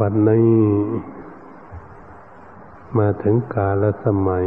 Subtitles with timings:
[0.00, 0.50] บัดนี้
[2.98, 4.46] มาถึงกาลสมัย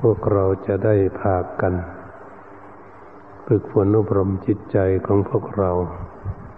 [0.00, 1.74] พวกเราจะได้พากัน
[3.46, 5.70] ฝึกฝนอบรมจิตใจของพวกเรา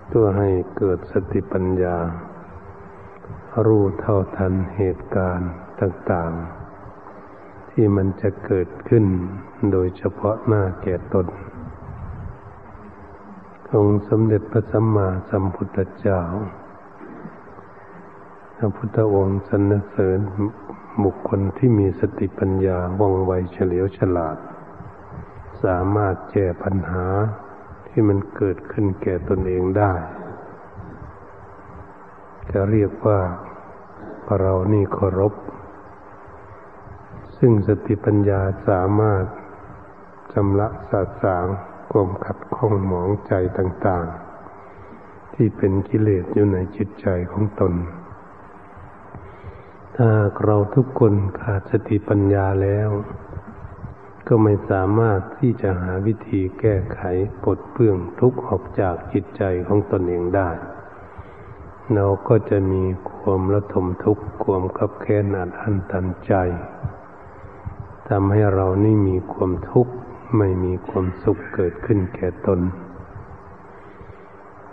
[0.09, 1.97] เพื่อให้เกิดสติปัญญา
[3.67, 5.51] รู้เท่าทันเหตุการณ์
[5.81, 9.05] ต่างๆ ที่มันจะเกิดขึ้น
[9.73, 11.27] โดยเฉพาะหน้าแก่ตน
[13.73, 16.21] องค์สมเด็จพระสัมมาสัมพุทธเจ้า
[18.61, 20.21] พระพุทธองค์สรรเสริญ
[21.05, 24.37] บุคคลที่มีสติปัญญาว่องไวเฉลียวฉลาด
[25.65, 27.07] สามารถแก้ปัญหา
[27.87, 29.93] ที่มันเกิดขึ้นแก่ตนเองได้
[32.51, 33.21] จะเรียกว่า
[34.39, 35.35] เรานี่เคารพ
[37.39, 39.25] ซึ่งสติปัญญาสามารถ
[40.33, 41.47] ชำระสาสาง
[41.91, 44.07] ความขัดข้องหมองใจต่าง
[44.71, 47.75] ๆ ที่เป็นกิเลสอยู่ในจิตใจของตน
[50.01, 50.13] ถ้า
[50.45, 52.91] เราทุกคนขาดสติปัญญาแล้ว
[54.29, 57.01] ก็ไม่สามารถที่จะหาวิธีแก้ไข
[57.43, 60.51] ปลดเปลื้องทุกข์ออกจากจิตใจของตนเองได้
[61.95, 66.33] เราก็จะมีความระทมทุกข์ความขับแค้นอัดอั้นตันใจ
[68.09, 69.93] ทำให้เรานี่มีความทุกข์
[70.39, 72.61] ไม่มีความสุขเกิดขึ้นแก่ตน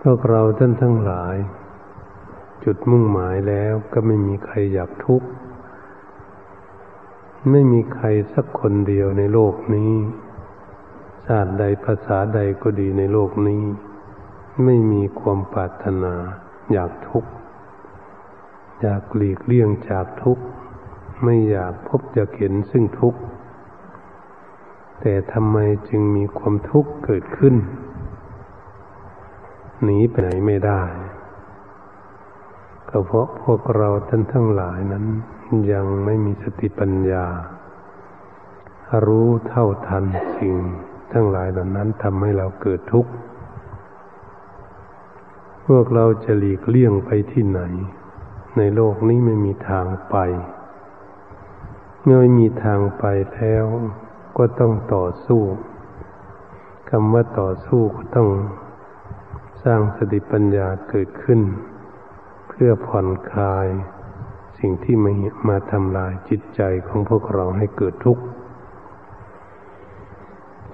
[0.01, 1.35] พวกเราท่านทั้งหลาย
[2.64, 5.28] จุดมุ่งหมายแล้วก็ไม่มีใครอยากทุกข์
[7.52, 9.94] ไม่มีใครสักคนเดียวในโลกนี้
[11.25, 13.63] ชาติใดภาษาใดก็ดีในโลกนี้
[14.63, 16.13] ไม่มีความปรารถนา
[16.72, 17.31] อยากทุกข์
[18.81, 20.44] อยากหลีกเลี่ยงจากทุกข์
[21.23, 23.19] ไม่อยากพบอยากเห็นซึ่งทุกข์
[25.02, 25.57] แต่ทำไม
[25.90, 27.56] จึงมีความทุกข์เกิดขึ้น
[29.84, 30.81] หนีไปไหนไม่ได้
[32.95, 35.05] ก็เพราะพวกเราท่านทั้งหลายนั้น
[35.71, 37.25] ยังไม่มีสติปัญญา
[39.05, 40.03] รู้เท่าทัน
[40.37, 40.55] สิ่ง
[41.13, 43.11] ทั้งหลายเหล่านั้นทำให้เราเกิดทุกข์
[45.67, 47.61] พวกเราจะหลีกเลี่ยงไปที่ไหน
[48.57, 50.15] ในโลกนี้ไม่มีทางไป
[52.03, 53.05] เมื่อไม่มีทางไป
[53.35, 53.65] แล้ว
[54.37, 55.41] ก็ต้องต่อสู้
[56.89, 58.29] คำว่าต่อสู้ก็ต้อง
[59.63, 61.39] สร้างสติปัญญาเกิดขึ้น
[62.53, 63.68] พื่อผ่อนคลาย
[64.59, 65.12] สิ่งที่มา
[65.50, 68.24] มาทำลายจิตใจของพวกเราให้เกิดทุกข์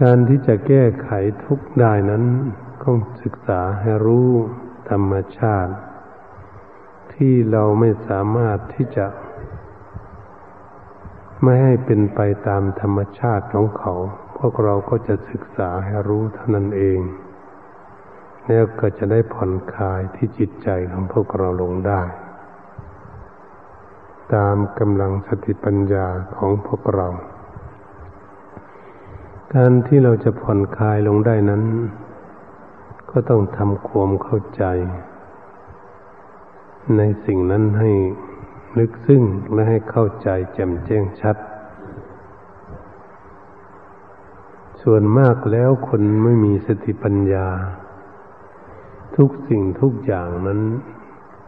[0.02, 1.10] การที่จะแก้ไข
[1.46, 2.24] ทุกข์ได้นั้น
[2.84, 4.30] ต้องศึกษาให้รู้
[4.90, 5.74] ธรรมชาติ
[7.14, 9.08] ที่เราไม่สามารถที่จะ
[11.44, 13.94] ไม่ให้เป็นไปตามธรรมชาติของเขา
[14.38, 17.00] พวกเราก็จะศึกษาให้รู้เท่านั้นเอง
[18.52, 22.02] แล้วก็จะได้ผ่อนคลายที่จิตใจของพวกเราลงได้
[24.34, 26.06] ตามกำลังสติปัญญา
[26.36, 27.08] ของพวกเรา
[29.54, 31.64] การที่เราจะผ่อนคลายลงได้นั้น
[33.12, 34.64] ก็ต้องทำความเข้าใจ
[36.98, 37.92] ในสิ่งนั้นให้
[38.80, 39.24] ลึกซึ้ง
[39.54, 41.36] และให้เข้าใจแจ่มแจ้งชัด
[44.82, 47.48] ส่วนมากแล้วคนไม่มีสติปัญญา
[49.22, 50.62] ทุกสิ่งทุกอย่างนั้น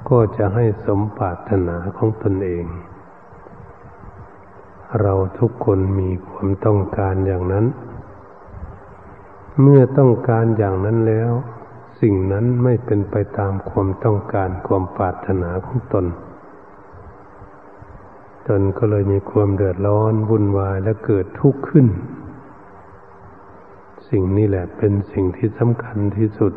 [0.09, 2.65] ก็จะให้สมปรารถนาของตนเอง
[5.01, 7.65] เราทุกคนมีความต้องการอย่างนั้น
[9.61, 11.31] เมื่อต้องการอย่างนั้นแล้ว
[12.01, 16.05] สิ่งนั้นไม่เป็นไปตามความต้องการความปรารถนาของตน
[18.47, 21.87] ตนก็เลยมีความเดือดร้อนวุ่นวายและเกิดทุกข์ขึ้น
[24.09, 26.53] สิ่งนี้แหละเป็นสิ่งที่สำคัญที่สุด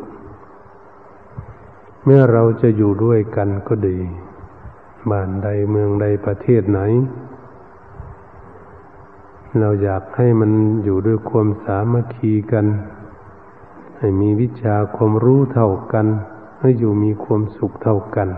[2.07, 3.97] เมื่อเราจะอยู่ด้วยกันก็ดี
[5.11, 6.79] บ้านใดเมืองใดประเทศไหน
[9.59, 10.51] เราอยากให้มัน
[10.83, 12.65] อยู่ด้วยความสามัคคีกัน
[13.97, 16.07] ให้มีวิชาความรู้เท่ากัน
[16.59, 18.29] ให้อยู่มีความสุขเท่ากัน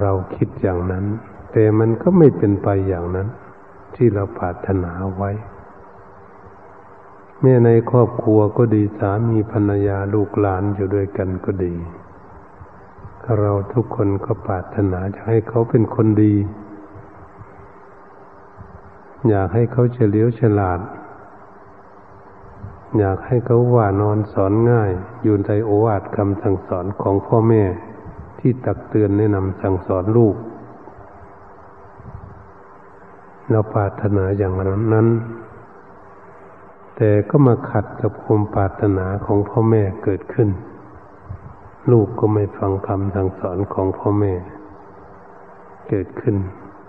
[0.00, 1.04] เราคิดอย่างนั้น
[1.52, 3.28] แต่มันก็ไม่เป็นไปอย่างนั้น
[3.94, 5.30] ที่เราปรารถนาไว้
[7.42, 11.74] แม่ในครอบครัวก็ดีสามีภรรยาลูกหลานอยู่ด้วยกันก็ดี
[13.40, 16.34] เราทุกคนก็ปรารถนาจะให้เขาเป็นคนดี
[19.28, 20.80] อยากให้เขาเฉลียวฉลาด
[22.98, 24.90] อยากให้เขาว่านอนสอนง่าย
[25.22, 27.62] อยู่ในโอวาทคำสั่งสอนของพ่อแม่
[28.38, 30.36] ที่ตักเตือนแนะนำสั่งสอนลูก
[33.50, 34.52] เราปรารถนาอย่าง
[34.94, 35.08] นั้น
[37.02, 40.48] แต่ก็มาขัดกับความปรารถนาของพ่อแม่เกิดขึ้น
[41.90, 44.32] ลูกก็ไม่ฟังคำสั่งสอนของพ่อแม่
[45.88, 46.36] เกิดขึ้น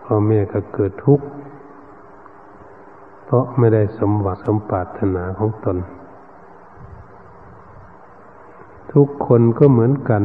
[0.03, 1.25] พ่อแม่ก็เกิดทุกข์
[3.25, 5.77] เพราะไม่ได้สมหวังสมปรารถนาของตน
[8.93, 10.23] ทุกคนก็เหมือนกัน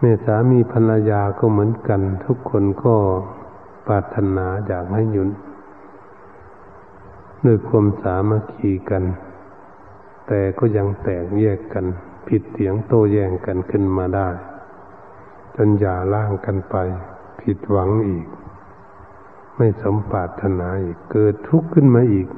[0.00, 2.94] แม่สามีภรรยาก็เหมือนกัน ทุกคนก็
[3.86, 5.30] ปรารถนาอยากให้ยุน
[7.46, 9.04] ด้วยความสามัคคีกัน
[10.26, 11.86] แต่ก็ยังแตกแยกกัน
[12.28, 14.28] ผิดเถียงโต้แย้งกันขึ้นมาได้
[15.56, 16.76] จนอย่าล่างกันไป
[17.40, 18.26] ผิดหวังอีก
[19.56, 22.28] ไม่สมปรารถนาอีก เกิดทุกข์ขึ้นมาอีก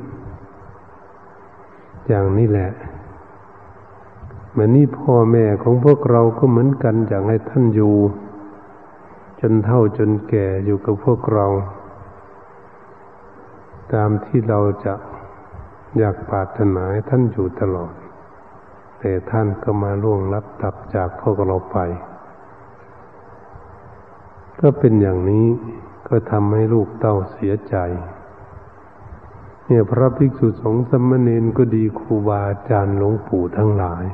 [2.08, 2.70] อย่างนี้แหละ
[4.50, 7.94] เหมือนนี่พ่อแม่ของพวกเราก็เหมือนกันอยากให้ท่านอยู่
[9.40, 11.46] จนเท่าจนแก่อยู่กับพวกเรา
[13.93, 14.94] ตามที่เราจะ
[15.99, 17.93] อยากปรารถนาให้ท่านอยู่ตลอด
[19.00, 21.79] แต่ท่านก็มาล่วงลับตับจากพวกเราไป
[24.61, 25.46] ก็เป็นอย่างนี้
[26.08, 27.76] ก็ทำให้ลูกเต้าเสียใจ
[29.67, 34.05] เนี่ยพระภิกษุสงฆ์สมณเณรก็ดีครูบาอาจารย์หลวงปู่ทั้งหลาย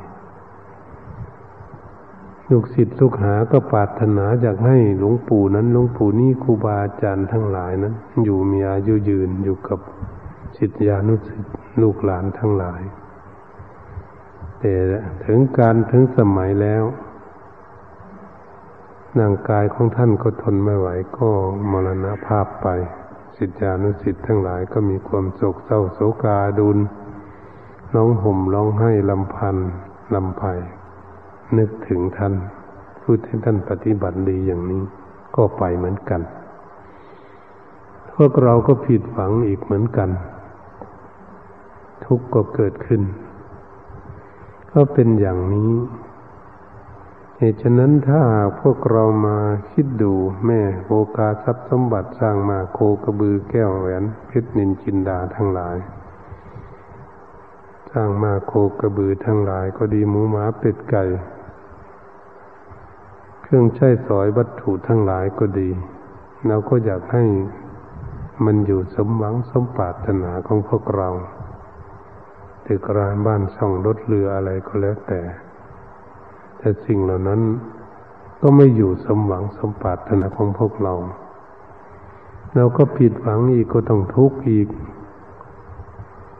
[2.51, 7.93] ลูกศิษย์ลูกหาก็ปรารถนาอยากให้หลวงปู่นั้นหลวงปู่นี่ครูบาอาจารย์ทั้งหลายนั้น
[8.23, 9.79] อยู่มีอายุยืนอยู่กับ
[10.57, 12.81] ศิษยานุศิษย์ลูกหลานทั้งหลาย
[14.59, 14.73] แต่
[15.25, 16.83] ถึงการถึงสมัยแล้ว
[19.19, 20.87] ร่างกายของท่านก็ทนไม่ไหว
[21.17, 21.29] ก็
[21.71, 22.67] มรณภาพไป
[23.37, 26.77] สิทธิานุสิทธิ์ทั้งหลายก็มีความโศกเศร้าโศกาดุล
[27.95, 29.55] ร้องห่มร้องไห้ลำพัน
[30.15, 30.53] ลำไผ่
[31.57, 32.33] นึกถึงท่าน
[33.01, 34.83] พูดให้ท่านปฏิบัติดีอย่างนี้
[35.35, 36.21] ก็ไปเหมือนกัน
[38.15, 40.09] พวกเราก็ผิดหวังอีกเหมือนกัน
[42.05, 43.01] ทุกข์ก็เกิดขึ้น
[44.73, 45.73] ก็เป็นอย่างนี้
[47.37, 48.21] เหตุฉะนั้นถ้า
[48.61, 49.37] พวกเรามา
[49.71, 50.13] คิดดู
[50.45, 55.77] แม่โอกาทรัพย์สมบัติสร้างมาโคกระบือแก้วแหวนเพชรนินจินดาทั้งหลาย
[57.91, 61.03] สร้างมาโคกระบือทั้งหลายก็ดีหมูหมาเป็ดไก่
[63.47, 65.69] เครื่องใช้สอยวัตถุทั้งหลายก็ดี
[66.47, 67.23] เราก็อยากให้
[68.45, 71.09] มันอยู่สมหวังสมปรารถนาของพวกเรา
[72.65, 75.21] ตึกรานบ้านช่องรถเรืออะไรก็แล้วแต่
[76.57, 77.41] แต่สิ่งเหล่านั้น
[78.41, 80.93] ก็ไม่อยู่สมหวังสมปรารถนาของพวกเรา
[82.55, 84.67] เราก็ผิดหวังอีกก็ต้องทุกข์อีก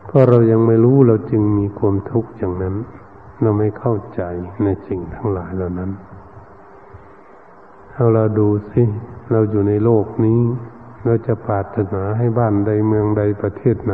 [0.05, 2.75] เพราะเรายังไม่รู้เราจึงมีความทุกข์อย่างนั้น
[3.41, 4.21] เราไม่เข้าใจ
[4.63, 5.91] ในสิ่งทั้งหลายเหล่านั้น
[7.97, 8.83] เอาเราดูสิ
[9.31, 10.41] เราอยู่ในโลกนี้
[11.05, 13.93] เราจะปรารถนาให้บ้านใดเมืองใดประเทศไหน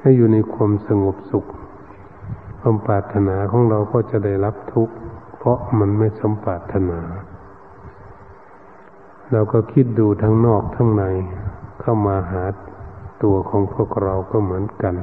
[0.00, 1.46] ให้อยู่ในความสงบสุข
[2.60, 4.94] ความปรารถนาของเราก็จะได้รับทุกข์
[5.38, 7.00] เพราะมันไม่สมปรารถนา
[9.32, 11.04] เราก็คิดดูทั้งนอกทั้งใน
[11.80, 12.44] เข้ามาหา
[13.22, 14.94] ตัวของพวกเราก็เหมือนกัน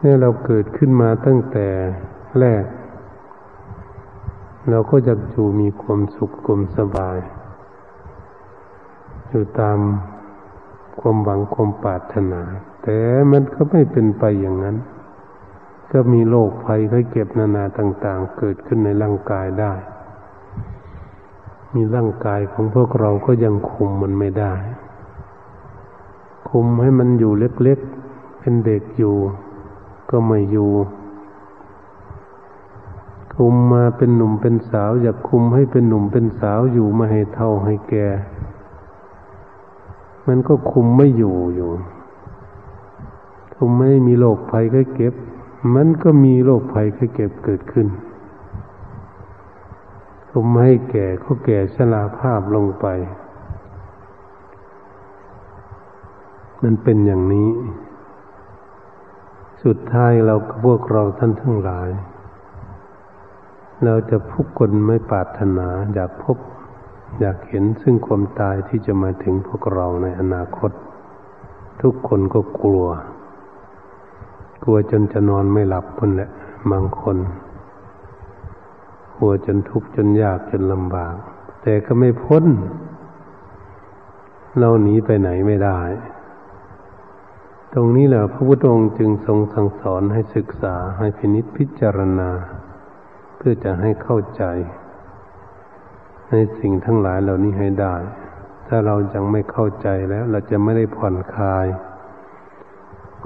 [0.00, 1.66] เนี่ยเราเกิดขึ้นมาตั้งแต่
[2.40, 2.64] แรก
[4.70, 7.18] เราก็จะอยู่มีความสุขความสบาย
[9.28, 9.78] อยู่ตาม
[11.00, 12.42] ความหวังความปรารถนา
[12.82, 12.98] แต่
[13.30, 14.76] มันก็ไม่เป็นไปอย่างนั้น
[15.92, 19.72] ก็มีโรคภัยไข้เก็บนานาต่าง ๆ เกิดขึ้นในร่างกายได้
[21.74, 24.54] มีร่างกายของพวกเราก็ยังคุมมันไม่ได้
[26.48, 29.16] คุมให้มันอยู่เล็กๆ เป็นเด็กอยู่
[30.10, 30.70] ก็ไม่อยู่
[33.40, 38.06] คุมมาเป็นหนุ่มเป็นสาว อยากคุมให้เป็นหนุ่มเป็นสาวอยู่มาให้เท่าให้แก่
[40.26, 41.70] มันก็คุมไม่อยู่อยู่
[43.56, 45.14] คุมไม่มีโรคภัยไข้เก็บ
[45.74, 47.88] มันก็มีโรคภัยไข้เก็บเกิดขึ้น
[50.30, 52.86] คุมให้แก่ก็แก่ชราภาพลงไป
[56.62, 57.48] มันเป็นอย่างนี้
[59.64, 61.90] สุดท้ายเราพวกเราท่านทั้งหลาย
[63.84, 66.38] เราจะพุกคนไม่ปรารถนา อยากพบ
[67.20, 70.70] อยากเห็นซึ่งความตายที่จะมาถึงพวกเราในอนาคต
[71.82, 72.86] ทุกคนก็กลัว
[74.62, 76.30] กลัวจนจะนอนไม่หลับคนแหละ
[76.70, 77.16] บางคน
[79.16, 81.14] กลัวจนทุกข์จนยากจนลำบาก
[81.62, 82.44] แต่ก็ไม่พ้น
[84.58, 85.78] เราหนีไปไหนไม่ได้
[87.72, 92.30] ตรงนี้แหละพระพุทธองค์จึงทรงสั่งสอนให้ศึกษาให้พินิจพิจารณา
[93.38, 94.44] เพื่อจะให้เข้าใจ
[96.30, 97.94] ในสิ่งทั้งหลายเหล่านี้ให้ได้
[98.68, 101.66] ถ้าเรายังไม่เข้าใจแล้ว เราจะไม่ได้ผ่อนคลาย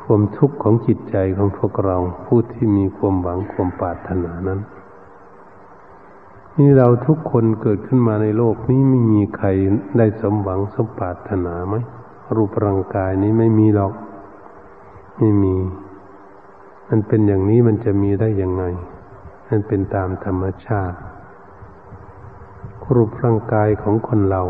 [0.00, 4.60] ความทุกข์ของจิตใจของพวกเราผู้ที่มีความหวังความปรารถนานั้น
[6.58, 9.48] นี่เราทุกคนเกิดขึ้นมาในโลกนี้ไม่มีใคร
[9.98, 11.74] ได้สมหวังสมปรารถนาไหม
[12.36, 13.92] รูปร่างกายนี้ไม่มีหรอก
[15.18, 15.56] ไม่มี
[16.88, 18.64] มันเป็นอย่างนี้มันจะมีได้ยังไง
[19.54, 20.98] มันเป็นตามธรรมชาติ
[22.94, 24.42] รูปร่างกายของคนเรา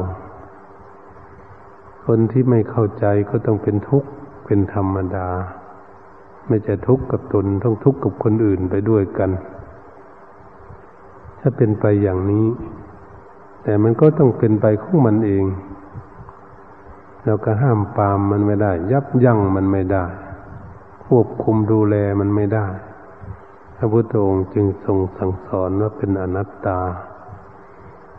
[2.06, 4.08] คนที่ไม่เข้าใจก็ต้องเป็นทุกข์
[4.46, 5.28] เป็นธรรมดา
[6.46, 9.30] ไม่จะทุกข์กับตนต้องทุกข์กับคนอื่นไปด้วยกัน
[11.40, 12.46] ถ้าเป็นไปอย่างนี้
[13.62, 15.44] แต่มันก็ต้องเป็นไปของมันเอง
[17.24, 20.04] เราก็ห้ามปามมันไม่ได้ ยับยั้งมันไม่ได้
[21.04, 22.66] ควบคุมดูแลมันไม่ได้
[23.82, 26.80] ระพุทธองค์จึงทรงสั่งสอนว่าเป็นอนัตตา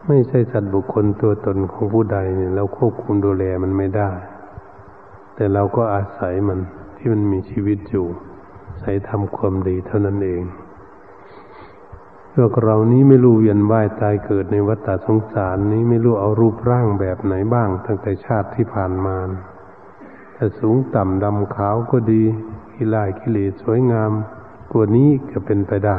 [0.08, 4.12] ไม่ใช่สัตว์บุคคลตัวตนของผู้ใดเนี่ยเราควบคุมดูแลมันไม่ได้
[5.36, 6.60] แต่เราก็อาศัยมัน
[6.98, 8.08] ที่มันมีชีวิตอยู่
[8.80, 10.44] ใส่ทำความดีเท่านั้นเอง
[12.36, 19.18] พวกเรานี้ไม่รู้เวียนว่ายตายเกิดในวัฏสงสารนี้ไม่รู้เอารูปร่างแบบไหนบ้าง ตั้งแต่ชาติที่ผ่านมา
[20.34, 22.24] แต่สูงต่ำดำขาวก็ดี
[22.76, 24.12] กิลายกิเลสสวยงาม
[24.74, 25.98] กว่านี้ก็เป็นไปได้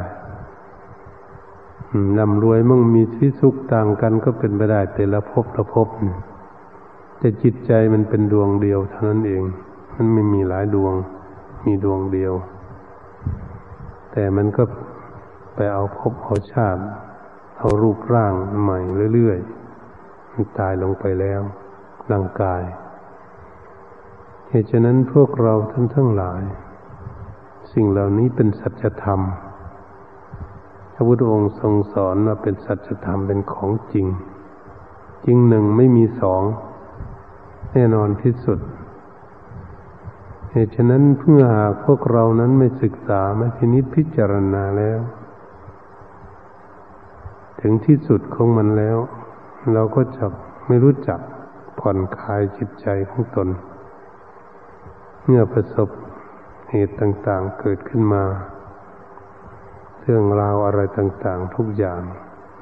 [2.18, 5.88] ลำรวยมั่งมีที่สุขต่างกันก็เป็นไปได้ แต่ละภพละภพ
[7.18, 9.42] แต่จิตใจมันเป็นดวงเดียวเท่านั้นเอง
[9.94, 10.94] มันไม่มีหลายดวง
[11.66, 12.32] มีดวงเดียว
[14.12, 14.62] แต่มันก็
[15.54, 16.82] ไปเอาพบเอาชาติ
[17.58, 18.78] เอารูปร่างใหม่
[19.14, 21.40] เรื่อยๆ มันตายลงไปแล้ว
[22.10, 22.62] ร่างกาย
[24.48, 26.42] เหตุฉะนั้นพวกเราท่านทั้งหลาย
[27.74, 29.20] สิ่งเหล่านี้เป็นสัจธรรม
[30.92, 34.06] พระพุทธองค์ทรงสอนว่าเป็นสัจธรรมเป็นของจริง
[35.24, 36.42] จริงหนึ่งไม่มีสอง
[37.72, 38.58] แน่นอนที่สุด
[40.50, 45.00] เหตุฉะนั้นเพื่อหากพวกเรานั้นไม่ศึกษาไม่พินิจพิจารณาแล้ว
[47.60, 48.98] ถึงที่สุดของมันแล้ว
[49.72, 50.26] เราก็จะ
[50.66, 51.20] ไม่รู้จัก
[51.78, 53.48] ผ่อนคลายจิตใจของตน
[55.24, 55.88] เมื่อประสบ
[56.70, 58.24] เหตุต่างๆเกิดขึ้นมา
[60.02, 62.00] เรื่องราวอะไรต่างๆ ทุกอย่าง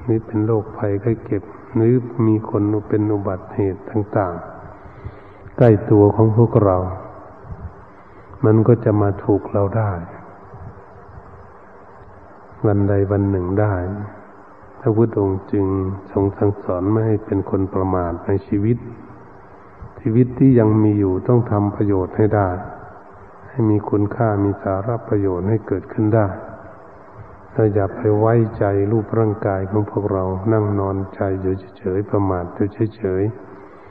[0.09, 1.43] นี่เป็นโรคภัยไข้เก็บ
[1.75, 1.95] หรือ
[2.27, 6.77] มีคนเป็นอุบัติเหตุต่างๆ ใกล้ตัวของพวกเรา
[8.45, 9.93] มันก็จะมาถูกเราได้
[12.67, 13.75] วันใดวันหนึ่งได้
[14.81, 15.67] พระพุทธองค์จึง
[16.13, 18.79] ทรงสั่งสอนไม่ให้เป็นคนประมาทในชีวิต
[20.01, 22.49] ชีวิตที่ยังมีอยู่ต้องทำประโยชน์ให้ได้
[23.53, 26.27] ให้มีคุณค่ามีสาระประโยชน์ให้เกิดขึ้นได้
[27.53, 33.23] เราอย่าไปไว้ใจรูปร่างกายของพวกเรานั่งนอนใจอยู่เฉยๆประมาทอยู่เฉย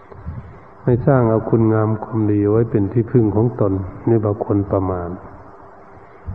[0.07, 3.73] ๆไม่สร้างเอาคุณงามความดีไว้เป็นที่พึ่งของตน
[4.09, 5.09] นี่บางคนประมาท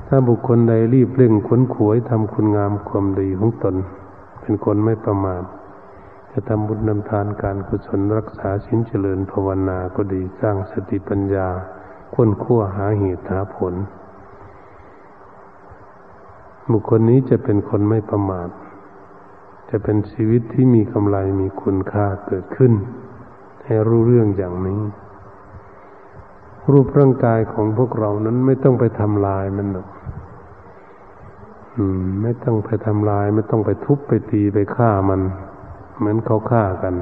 [0.09, 3.77] ถ้าบุคคลใดรีบเร่งขวนขวยทำคุณงามความดีของตน
[4.41, 5.43] เป็นคนไม่ประมาท
[6.33, 11.49] จะทำบุญนำทานการกุศลรักษาชิ้นเจริญภาวนาก็ดีสร้างสติปัญญา
[12.17, 13.75] ค้นคว้าหาเหตุหาผล
[16.71, 18.49] บุคคลนี้จะเป็นคนไม่ประมาท
[19.71, 22.73] จะเป็นชีวิตที่มีกำไรมีคุณค่าเกิดขึ้น
[23.65, 24.81] ให้รู้เรื่องอย่างนี้
[26.71, 29.89] รูปร่างกายของพวกเรานั้นไม่ต้องไปทำลายมันหรอก
[31.77, 35.21] อืมไม่ต้องไปทำลาย ไม่ต้องไปทุบไปตีไปฆ่ามัน
[35.99, 36.95] เหมือนเขาฆ่ากัน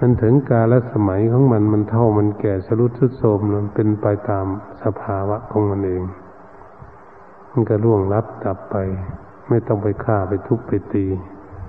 [0.00, 4.46] มันถึงกาลสมัยของมันมันเท่ามันแก่สรุดสุดโทมมันเป็นไปตาม
[4.82, 6.02] สภาวะของมันเอง
[7.50, 8.76] มันก็ล่วงลับดับไป
[9.48, 11.06] ไม่ต้องไปฆ่าไปทุบไปตี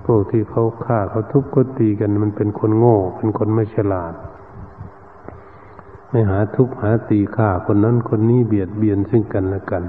[0.04, 4.14] พวกที่เขาฆ่าเขาทุบก็ตีกันมันเป็นคนโง่ เป็นคนไม่ฉลาด
[6.10, 9.84] ไม่หาทุบหาตีฆ่าคนนั้นคนนี้เบียดเบียนซึ่งกันและกัน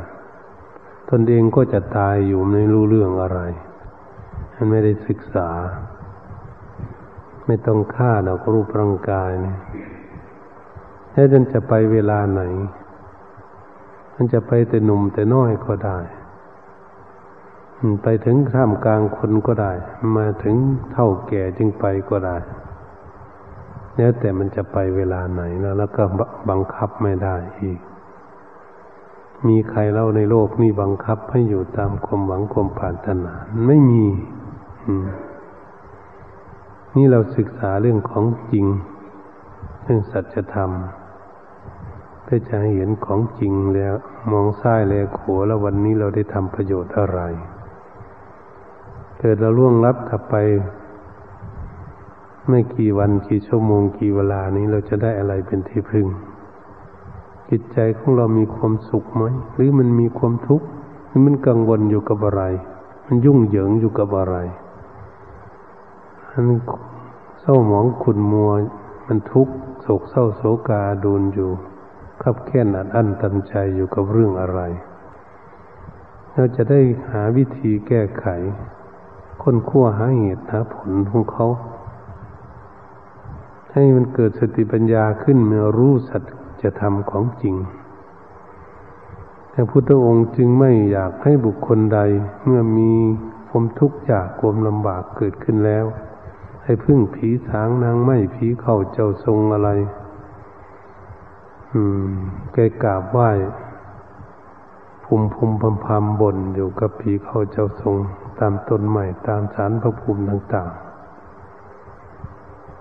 [1.10, 3.40] ตนเองก็จะตายอยู่ไม่รู้เรื่องอะไร
[4.56, 5.50] มันไม่ได้ศึกษา
[7.46, 9.60] ไม่ต้องฆ่าเราก็รูปร่างกายเนี่ย
[11.12, 12.42] แล้วมันจะไปเวลาไหน
[14.16, 16.00] มันจะไปแต่หนุ่มแต่น้อยก็ได้
[18.04, 19.72] ไปถึงท่ามกลางคนก็ได้
[20.18, 20.56] มาถึง
[20.92, 22.38] เท่าแก่จึงไปก็ได้
[23.96, 26.04] แล้วแต่มันจะไปเวลาไหนแล้วแล้วก็
[26.50, 27.80] บังคับไม่ได้อีก
[29.48, 33.34] มีใครเล่าในโลกนี้บังคับให้อยู่ตามความหวังความปรารถนา
[33.66, 34.06] ไม่มี
[36.96, 38.66] นี่เราศึกษาเรื่องของจริง
[39.84, 40.72] เรื่องสัจธรรม
[42.24, 43.94] เพื่อจะเห็นของจริงแล้ว
[44.32, 47.20] มองซ้ายแลขวแล้ววันนี้เราได้ทำประโยชน์อะไร
[49.20, 50.36] เกิดเราล่วงลับถับไป
[52.50, 56.08] ไม่กี่วันกี่ชั่วโมงกี่เวลานี้เราจะได้อะไรเป็นที่พึ่ง
[57.50, 60.68] จิตใจของเรามีความสุขไหมหรือมันมีความทุกข์
[61.08, 62.44] หรือมันกังวลอยู่กับอะไร
[63.06, 64.38] มันยุ่งเหยิงอยู่กับอะไร
[66.34, 66.46] มัน
[67.40, 68.52] เศร้าหมองขุนมัว
[69.08, 71.52] มันทุกข์โศกเศร้าโศกาดูนอยู่
[72.22, 74.62] ขับแค้นอัดอั้นตันใจอยู่กับเรื่องอะไร
[76.34, 78.26] เราจะได้หาวิธีแก้ไข
[79.42, 81.48] ค้นคว้าหาเหตุหาผลของเขา
[83.72, 86.18] ให้มันเกิดสติปัญญาขึ้นเมื่อรู้สั
[86.62, 87.56] จธรรมของจริง
[89.52, 92.00] แต่พุทธองค์จึงไม่อยากให้บุคคลใด
[92.46, 92.92] เมื่อมี
[93.48, 95.86] ความทุกข์จากความลำบากเกิดขึ้นแล้ว
[96.64, 99.70] ให้พึ่งผีสางนางไม่ผีเข้าเจ้าทรงอะไร
[101.74, 102.08] อืม
[102.54, 103.30] แกกราบไหว้
[105.04, 107.96] ภูมิภูมิพำพำบนอยู่กับผีเข้าเจ้าทรง
[108.40, 110.80] ตามต้นใหม่ตามสารพระภูมิต่างๆ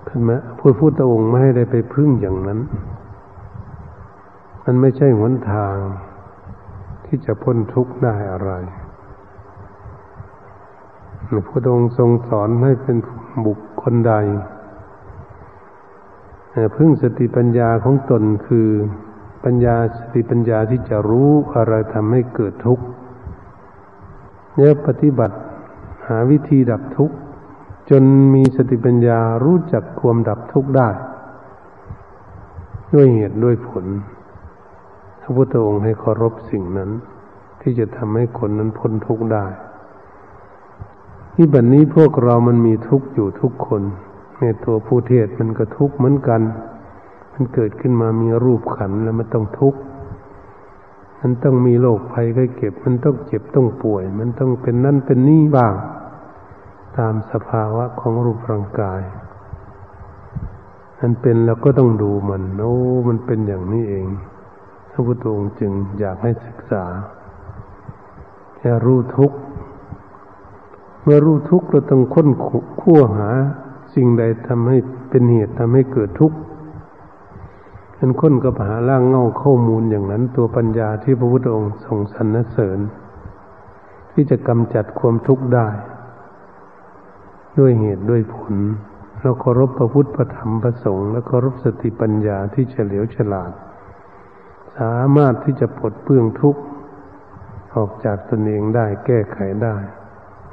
[0.07, 2.61] ท่านไหมพูดพุทธองค์ไม่ให้ได้ไปพึ่งอย่างนั้น
[4.65, 5.77] มันไม่ใช่หนทาง
[7.05, 8.53] ที่จะพ้นทุกข์ได้อะไร
[11.49, 13.15] พระองค์ทรงสอนให้เป็นผู
[13.47, 14.13] บุคคลใด
[16.77, 18.69] พึ่งสติปัญญาของตนคือ
[19.45, 22.85] ปัญญาสติปัญญาที่จะรู้อะไรทำให้เกิดทุกข์
[24.57, 25.37] เนี่ยปฏิบัติ
[26.07, 27.17] หาวิธีดับทุกข์
[27.91, 28.03] จน
[28.35, 30.89] มีสติปัญญารู้จักความดับทุกข์ได้
[32.95, 33.87] ด้วยเหตุด้วยผล
[35.21, 36.91] พระพุทธองค์ให้เคารพสิ่งนั้น
[37.61, 39.47] ที่จะทำให้คนนั้นพ้นทุกข์ได้
[41.35, 43.83] ที่บัดนนี้พวกเรามันมีทุกข์อยู่ทุกคน
[44.41, 46.41] ในตัวผู้เทศมันก็ทุกข์เหมือนกัน
[47.33, 49.81] มันเกิดขึ้นมามีรูปขันแล้วมันต้องทุกข์
[51.21, 55.75] มันต้องมีโรคภัยไข้เก็บ มันต้องเจ็บต้องป่วย มันต้องเป็นนั่นเป็นนี่บ้าง
[56.99, 59.03] ตามสภาวะของรูปร่างกาย
[61.01, 62.75] มันเป็นเราก็ต้องดูมันโอ้
[63.09, 64.07] มันเป็นอย่างนี้เอง
[64.91, 66.85] พระพุทธองค์จึงอยากให้ศึกษา
[68.57, 69.37] แค่รู้ทุกข์
[71.03, 72.29] เมื่อรู้ทุกข์เราต้องค้น
[72.81, 73.31] คั่วหา
[73.95, 74.79] สิ่งใดทำให้
[75.11, 76.37] เป็นเหตุทำให้เกิดทุกข์
[77.97, 82.79] เป็นค้นกับหาล่างเง่าข้อมูลอย่างนั้น ตัวปัญญาที่พระพุทธองค์ทรงสรรเสริญ
[84.13, 85.69] ที่จะกำจัดความทุกข์ได้
[87.59, 88.55] ด้วยเหตุด้วยผล
[89.21, 93.53] เราเคารพพระพุทธพระธรรมพระสงฆ์และเคารพสติปัญญาที่เฉลียวฉลาด
[94.79, 96.63] สามารถที่จะปลดเปลื้องทุกข์
[97.75, 99.77] ออกจากตนเองได้แก้ไขได้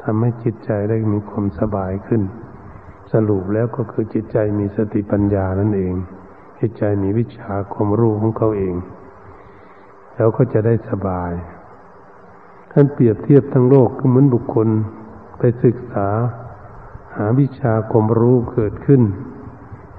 [0.10, 2.22] ทำให้จิตใจได้มีความสบายขึ้น
[3.13, 5.93] สรุปแล้วก็คือจิตใจมีสติปัญญานั่นเอง
[6.60, 8.76] จิตใจมีวิชาความรู้ของเขาเอง
[10.15, 11.32] แล้วก็จะได้สบาย
[12.72, 14.67] ท่านเปรียบเทียบทั้งโลกก็เหมือนบุคคล
[15.38, 16.08] ไปศึกษา
[17.15, 19.02] หาวิชาความรู้เกิดขึ้น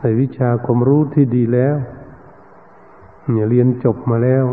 [0.00, 1.76] ในวิชาความรู้ที่ดีแล้ว
[3.30, 4.44] เนี่ยเรียนจบมาแล้ว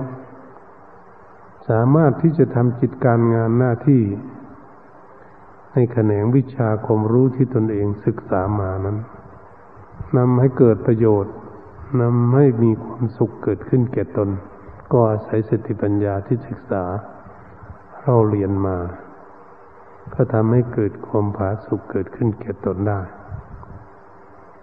[1.69, 4.01] สามารถที่จะทำจิตการงานหน้าที่
[5.77, 8.97] ในแขนงวิชาความรู้ที่ตนเองศึกษามานั้น
[10.17, 11.35] นำให้เกิดประโยชน์
[12.01, 14.29] นำให้มีความสุขเกิดขึ้นแก่ตน
[14.91, 16.83] ก็อาศัยสติปัญญาที่ศึกษา
[18.01, 18.77] เราเรียนมา
[20.13, 22.99] ก็ทำให้เกิดความผาสุขเกิดขึ้นแก่ตนได้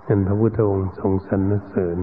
[0.07, 1.99] นั่นพระพุทธองค์ทรงสรรเสริญ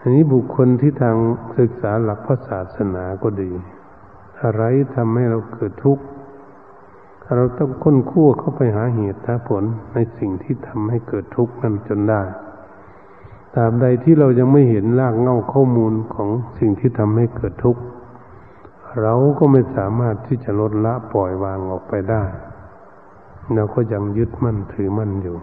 [0.00, 1.16] อันนี้บุคคลที่ทาง
[1.58, 3.50] ศึกษาหลักพระศาสนาก็ดี
[4.42, 4.62] อะไร
[4.94, 6.04] ทำให้เราเกิดทุกข์
[7.34, 12.22] เราต้องค้นคั่วเข้าไปหาเหตุหาผลในสิ่งที่ทำให้เกิดทุกข์นั้นจนได้
[13.54, 17.82] ตราบใดที่เรายังไม่เห็นรากเง่าข้อมูลของสิ่งที่ทำให้เกิดทุกข์
[19.00, 22.24] เราก็ไม่สามารถที่จะลดละปล่อยวางออกไปได้
[23.54, 25.36] เราก็ยังยึดมั่นถือมั่นอยู่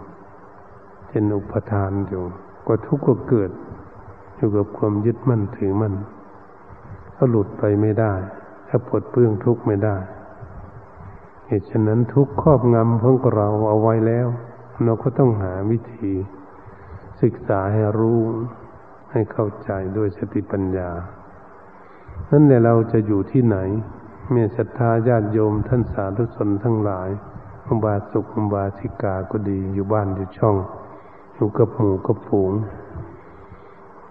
[1.08, 2.22] เป็นอุปทานอยู่
[2.66, 3.50] ก็ทุกข์ก็เกิด
[4.36, 5.94] อยู่กับความยึดมั่นถือมั่น
[7.16, 8.14] ก็หลุดไปไม่ได้
[8.68, 9.96] ถ้าปลดเปลื้องทุกข์ไม่ได้
[11.52, 14.28] เหตุฉะนั้นทุกครอบงำของเราเอาไว้แล้ว
[14.84, 16.12] เราก็ต้องหาวิธี
[17.22, 18.20] ศึกษาให้รู้
[19.12, 20.90] ให้เข้าใจด้วยสติปัญญา
[22.30, 23.58] นั่นแหละเราจะอยู่ที่ไหน
[24.30, 27.08] เมื่อศรัทธาญาติโยมท่านสาธุชนทั้งหลาย
[27.68, 30.56] อุบาสุกุบาสิกาก็ดีอยู่บ้านอยู่ช่อง
[31.34, 32.52] อยู่กับหมู่กับฝูง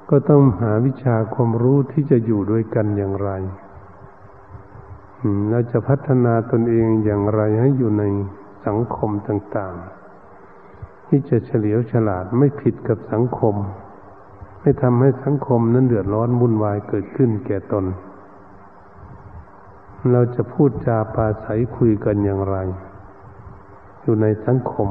[0.09, 3.31] ก็ต้องหาวิชาความรู้ที่จะอยู่ด้วยกันอย่างไร
[5.49, 8.03] เราจะพัฒนาตนเองอย่างไรให้อยู่ใน
[8.65, 9.73] สังคมต่าง
[10.41, 13.55] ๆ ที่จะเฉลียวฉลาดไม่ผิดกับสังคม
[14.61, 17.85] ไม่ทำให้สังคมนั้นเดือดร้อนวุ่นวายเกิดขึ้นแก่ตน
[20.11, 22.57] เราจะพูดจาปาศัยคุยกันอย่างไร
[24.01, 24.89] อยู่ในสังคม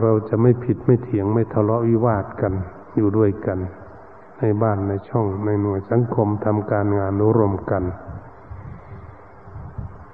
[0.00, 2.52] เราจะไม่ผิดไม่เถียงไม่ทะเลาะวิวาทกัน
[2.96, 3.58] อยู่ด้วยกัน
[4.40, 7.84] ในบ้านในช่องในหน่วยสังคมทำการงานร่วมกัน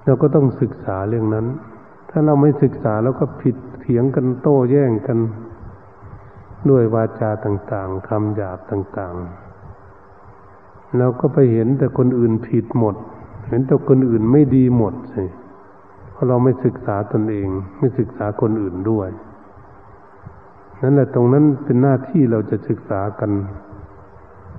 [0.05, 1.47] เราก็ต้องศึกษาเรื่องนั้น
[2.11, 5.19] ถ้าเราไม่ศึกษาแล้วก็ผิดเถียงกันโต้แย้งกัน
[6.71, 12.97] ด้วยวาจาต่างๆคำหยาบต่างๆ เราก็ไปเห็นแต่คนอื่นผิดหมด
[13.49, 15.25] เห็นแต่คนอื่นไม่ดีหมดสิ
[16.13, 19.09] เพราะเราไม่ศึกษาตนเอง ไม่ศึกษาคนอื่นด้วย
[20.83, 23.31] นั่นแหละตรงนั้นเป็นหน้าที่เราจะศึกษากัน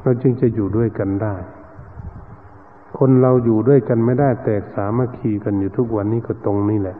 [0.02, 1.36] เราจึงจะอยู่ด้วยกันได้
[2.98, 6.98] คนเราอยู่ด้วยกันไม่ได้แตกสามัคคีกันอยู่ทุกวันนี้ก็ตรงนี้แหละ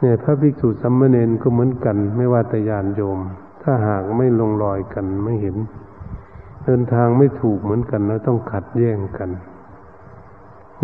[0.00, 3.18] เนี่ยพระภิกษุสัมมาเนนก็เหมือนกัน ไม่ว่าแต่ญาณโยม
[3.62, 5.56] ถ้าหากไม่ลงรอยกันไม่เห็น
[6.64, 9.30] เดินทางไม่ถูกเหมือนกันแล้วต้องขัดแย้งกัน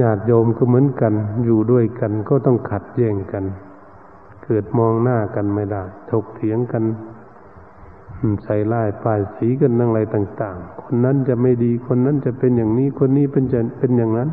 [0.01, 1.13] ญาติโยมก็เหมือนกัน
[1.45, 3.45] อยู่ด้วยกันก็ต้องขัดแย้งกัน
[4.45, 6.85] เกิดมองหน้ากันไม่ได้ ถกเถียงกัน
[8.45, 14.29] ใส่ลายป้ายสีกันนั่งอะไรต่าง ๆ คนนั้นจะไม่ดีคนนั้นจะเป็นอย่างนี้คนนี้เป็นจะเป็นอย่างนั้น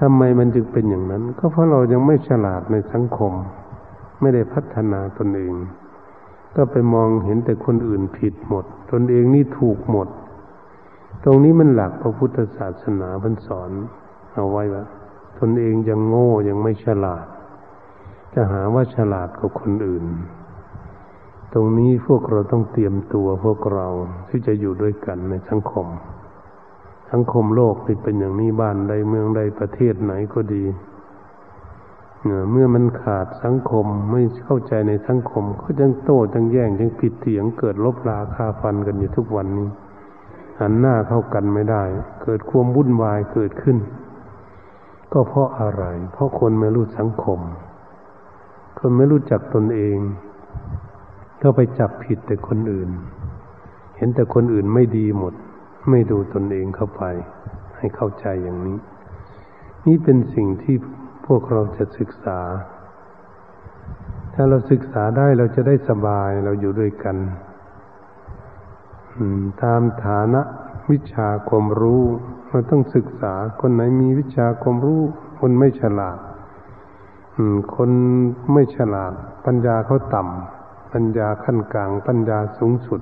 [0.00, 3.32] ทำไมมันจึงเป็นอย่างนั้น ก็เพราะเรายังไม่ฉลาดในสังคม
[4.20, 5.54] ไม่ได้พัฒนาตนเอง
[6.56, 10.08] ก็ไปมองเห็นแต่คนอื่นผิดหมด ตนเองนี่ถูกหมด
[11.24, 13.70] ตรงนี้มันหลักพระพุทธศาสนาพันสอน
[14.34, 14.84] เอาไว้ว่า
[15.38, 17.26] ตนเองยังโง่ยังไม่ฉลาด
[18.34, 20.04] จะหาว่าฉลาดกว่าคนอื่น
[21.56, 23.86] ตรงนี้พวกเราต้องเตรียมตัวพวกเรา
[24.28, 25.86] ที่จะอยู่ด้วยกันในสังคม
[27.10, 30.64] สังคมโลกที่เป็นอย่างนี้บ้านใดเมืองใดประเทศไหนก็ดี
[32.50, 39.68] เมื่อมันขาดสังคมไม่เข้าใจในสังคมก็ยังโต้ยังแย่งยังผิดเถียงเกิดลบราคาฟันกันอยู่ทุกวันนี้
[40.60, 41.82] หันหน้าเข้ากันไม่ได้
[42.22, 43.78] เกิดความวุ่นวายเกิดขึ้น
[45.12, 47.40] ก็เพราะอะไร เพราะคนไม่รู้สังคม
[48.78, 49.98] คนไม่รู้จักตนเอง
[51.46, 52.90] ก็ไปจับผิดแต่คนอื่น
[53.96, 55.34] เห็นแต่คนอื่นไม่ดีหมด
[55.90, 57.02] ไม่ดูตนเองเข้าไป
[57.76, 58.78] ให้เข้าใจอย่างนี้
[59.86, 60.76] นี่เป็นสิ่งที่
[61.26, 62.40] พวกเราจะศึกษา
[64.34, 67.16] ถ้าเราศึกษาได้เราจะได้สบายเราอยู่ด้วยกัน
[69.62, 70.42] ตามฐานะ
[70.90, 72.02] วิชาความรู้
[72.48, 75.00] เราต้องศึกษาคนไหนมีวิชาความรู้
[75.40, 76.18] คนไม่ฉลาด
[77.76, 77.90] คน
[78.52, 79.12] ไม่ฉลาด
[79.44, 80.53] ปัญญาเขาต่ำ
[80.94, 83.00] ปัญญาขั้นกลาง ปัญญาสูงสุด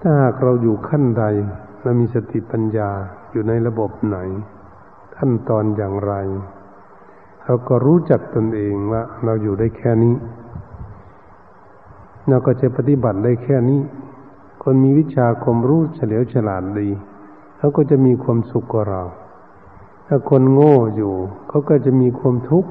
[0.00, 1.24] ถ้าหากเราอยู่ขั้นใด
[1.82, 2.90] เรามีสติปัญญา
[3.30, 4.18] อยู่ในระบบไหน
[5.16, 6.14] ขั้นตอนอย่างไร
[7.44, 10.14] เราก็รู้จักตนเองว่าเราอยู่ได้แค่นี้
[12.28, 13.80] เราก็จะปฏิบัติได้แค่นี้
[14.62, 16.88] คนมีวิชาความรู้เฉลียวฉลาดดี
[17.58, 19.02] เขาก็จะมีความสุขกว่าเรา
[20.06, 21.14] ถ้าคนโง่อยู่
[21.48, 22.70] เขาก็จะมีความทุกข์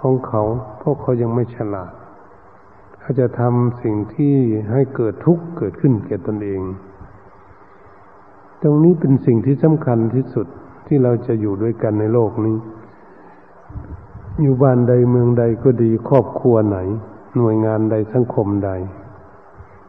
[0.00, 0.42] ของเขา
[0.78, 1.92] เพราะเขายังไม่ฉลาด
[3.04, 4.34] เขาจะทำสิ่งที่
[4.72, 6.60] ให้เกิดทุกข์เกิดขึ้นแก่ตนเอง
[8.62, 10.46] ตรงนี้เป็นสิ่งที่สำคัญที่สุด
[10.86, 12.56] ที่เราจะอยู่ด้วยกันในโลกนี้
[14.42, 16.78] อยู่บ้านใดเมืองใดก็ดีครอบครัวไหน
[17.36, 18.70] หน่วยงานใดสังคมใด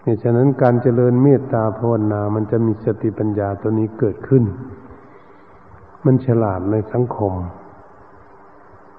[0.03, 4.43] เหตุฉะนั้นการเจริญเมตตาภาวนา มันจะมีสติปัญญาตัวนี้เกิดขึ้น
[6.05, 7.33] มันฉลาดในสังคม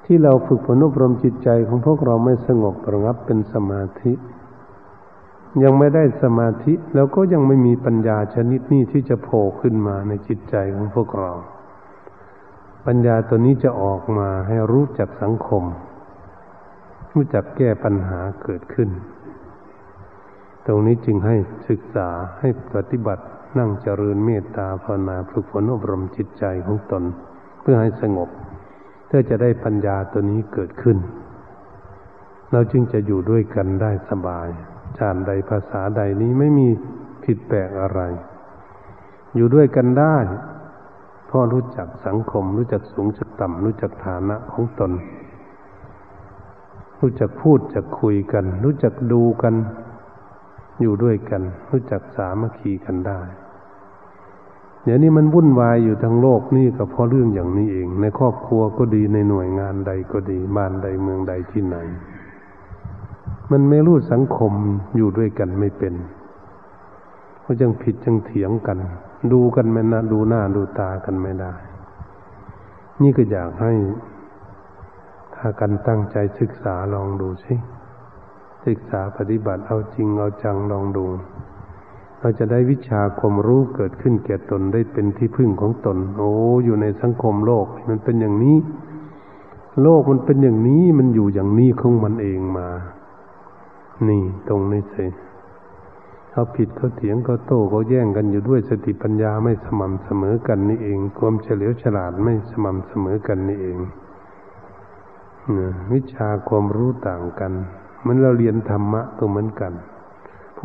[0.07, 4.13] ที่เราฝึกฝนอบรมจิตใจของพวกเราไม่สงบประงับเป็นสมาธิ
[5.63, 11.33] ยังไม่ได้สมาธิแล้วก็ยังไม่มีปัญญาชนิดนี้ที่จะโผล่ขึ้นมาในจิตใจของพวกเรา
[12.87, 15.65] ปัญญาตัวนี้จะออกมาให้รู้จักสังคม
[17.13, 18.91] รู้จักแก้ปัญหาเกิดขึ้น
[20.67, 21.37] ตรงนี้จึงให้
[21.69, 22.09] ศึกษา
[22.41, 23.25] ให้ปฏิบัติ
[23.59, 27.03] นั่งเจริญเมตตาภาวนาฝึกฝนอบรมจิตใจของตน
[27.61, 28.29] เพื่อให้สงบ
[29.07, 30.99] เพื่อจะได้ปัญญาตัวนี้เกิดขึ้น
[32.53, 34.49] เราจึงจะอยู่ด้วยกันได้สบาย
[34.99, 36.69] จานใดภาษาใดนี้ไม่มี
[37.25, 38.01] ผิดแปลกอะไร
[39.35, 40.17] อยู่ด้วยกันได้
[41.27, 44.93] เพราะรู้จักสังคม รู้จักสูงจักต่ำรู้จักฐานะของตน
[47.01, 49.55] รู้จักพูดจักคุยกัน รู้จักดูกัน
[50.81, 53.21] อยู่ด้วยกัน รู้จักสามัคคีกันได้
[54.87, 61.77] เดี๋ยวนี้มันวุ่นวายอยู่ทั้งโลกนี่ก็เพราะเรื่องอย่างนี้เอง ในครอบครัวก็ดีในหน่วยงานใดก็ดีบ้านใดเมืองใดที่ไหน
[63.51, 64.53] มันไม่รู้สังคม
[64.97, 65.95] อยู่ด้วยกันไม่เป็น
[67.45, 68.79] ก็จังผิดจังเถียงกัน
[69.33, 71.53] ดูกันไม่นะดูหน้าดูตากันไม่ได้
[73.03, 73.73] นี่ก็อยากให้
[75.35, 77.55] ถ้ากันตั้งใจศึกษาลองดูสิ
[78.67, 81.07] ศึกษาปฏิบัติเอาจริงเอาจังลองดู
[82.21, 86.31] เราจะได้วิชาความรู้เกิดขึ้นแก่ตนได้เป็นที่พึ่งของตน โอ้
[86.65, 88.57] อยู่ในสังคมโลกมันเป็นอย่างนี้
[89.83, 92.69] โลกมันเป็นอย่างนี้มันอยู่อย่างนี้ของมันเองมา
[94.09, 95.07] นี่ตรงนี้สิ
[96.31, 103.79] เขาผิดเขาเถียงเขาโต้เขาแย่งกันอยู่ด้วยสติปัญญาไม่สม่ำเสมอกันนี่เอง ความเฉลียวฉลาดไม่สม่ำเสมอกันนี่เอง
[105.93, 107.53] วิชาความรู้ต่างกัน
[108.07, 109.73] มือนเราเรียนธรรมะก็เหมือนกัน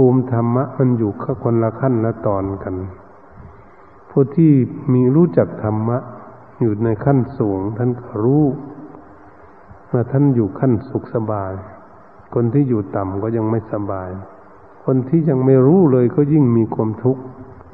[0.04, 2.76] ภูมิธรรมะมันอยู่ข้คนละขั้นละตอนกัน
[4.10, 4.54] ผู้ที่
[4.94, 5.98] มีรู้จักธรรมะ
[6.62, 8.46] อยู่ในขั้นสูง ท่านก็รู้
[9.92, 11.54] ว่าท่านอยู่ขั้นสุขสบาย
[12.34, 14.10] คนที่อยู่ต่ำก็ยังไม่สบาย
[14.86, 17.22] คนที่ยังไม่รู้เลยก็ยิ่งมีความทุกข์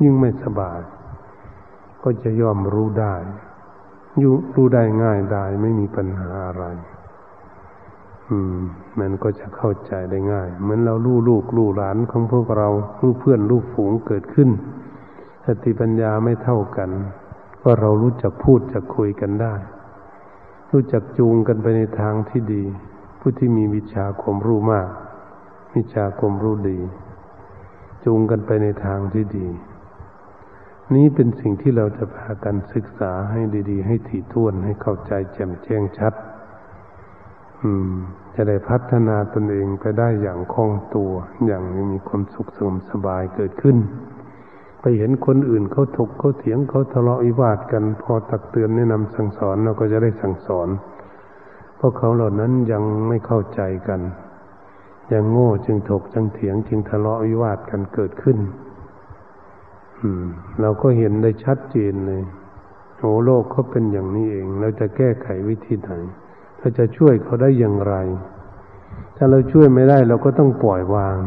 [0.02, 0.80] ยิ่งไม่สบาย
[2.04, 3.16] ก็จะยอมรู้ได้
[4.24, 6.63] ยุรู้ได้ง่ายได้ไม่มีปัญหาอะไร
[8.32, 8.62] อืม
[9.00, 12.70] มันก็จะเข้าใจได้ง่าย เหมือนเราลู่ลูกลู่หลานของพวกเรา
[13.02, 14.50] ลู่เพื่อนลู่ฝูงเกิดขึ้น
[15.46, 16.90] สติปัญญาไม่เท่ากัน
[17.62, 19.56] ก็เรารู้จักพูดจักคุยกันได้
[20.72, 22.64] รู้จักจูงกันไปในทางที่ดี
[23.20, 24.90] ผู้ที่มีวิชาความรู้มาก
[25.76, 26.80] วิชาความรู้ดี
[28.06, 29.48] จูงกันไปในทางที่ดี
[30.96, 36.14] นี้เป็นสิ่งที่เราจะพากันศึกษาให้ดี ๆ ให้ถี่ถ้วนให้เข้าใจแจ่มแจ้งชัด
[38.36, 41.12] จะได้พัฒนาตนเองไปได้อย่างคล่องตัว
[41.46, 43.78] อย่างมีความสุขสงบสบายเกิดขึ้น
[44.82, 50.70] ไปเห็นคนอื่นเขาถกเขาเถียงเขาทะเลาะวิวาทกัน พอตักเตือนแนะนำสั่งสอนเราก็จะได้สั่งสอน
[51.76, 54.02] เพราะเขาเหล่านั้นยังไม่เข้าใจกัน
[55.13, 58.38] ยังโง่จึงถกจึงเถียงจึงทะเลาะวิวาทกันเกิดขึ้น
[60.02, 60.26] อืม
[60.62, 62.24] เราก็เห็นได้ชัดเจนเลย
[62.98, 65.91] โอ้โลกเขาเป็นอย่างนี้เอง เราจะแก้ไขวิธีไหน
[66.58, 67.96] เราจะช่วยเขาได้อย่างไร
[69.15, 71.17] ถ้าเราช่วยไม่ได้เราก็ต้องปล่อยวาง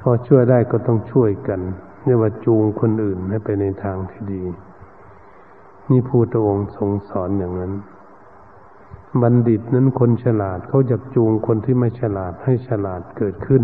[0.00, 1.60] พอช่วยได้ก็ต้องช่วยกัน
[2.04, 4.44] เรียกว่าจูงคนอื่นให้ไปในทางที่ดี
[5.90, 7.72] นี่พูทธองค์ทรงสอนอย่างนั้น
[9.22, 13.62] บัณฑิตนั้นคนฉลาดเขาจะจูงคนที่ไม่ฉลาดให้ฉลาดเกิดขึ้น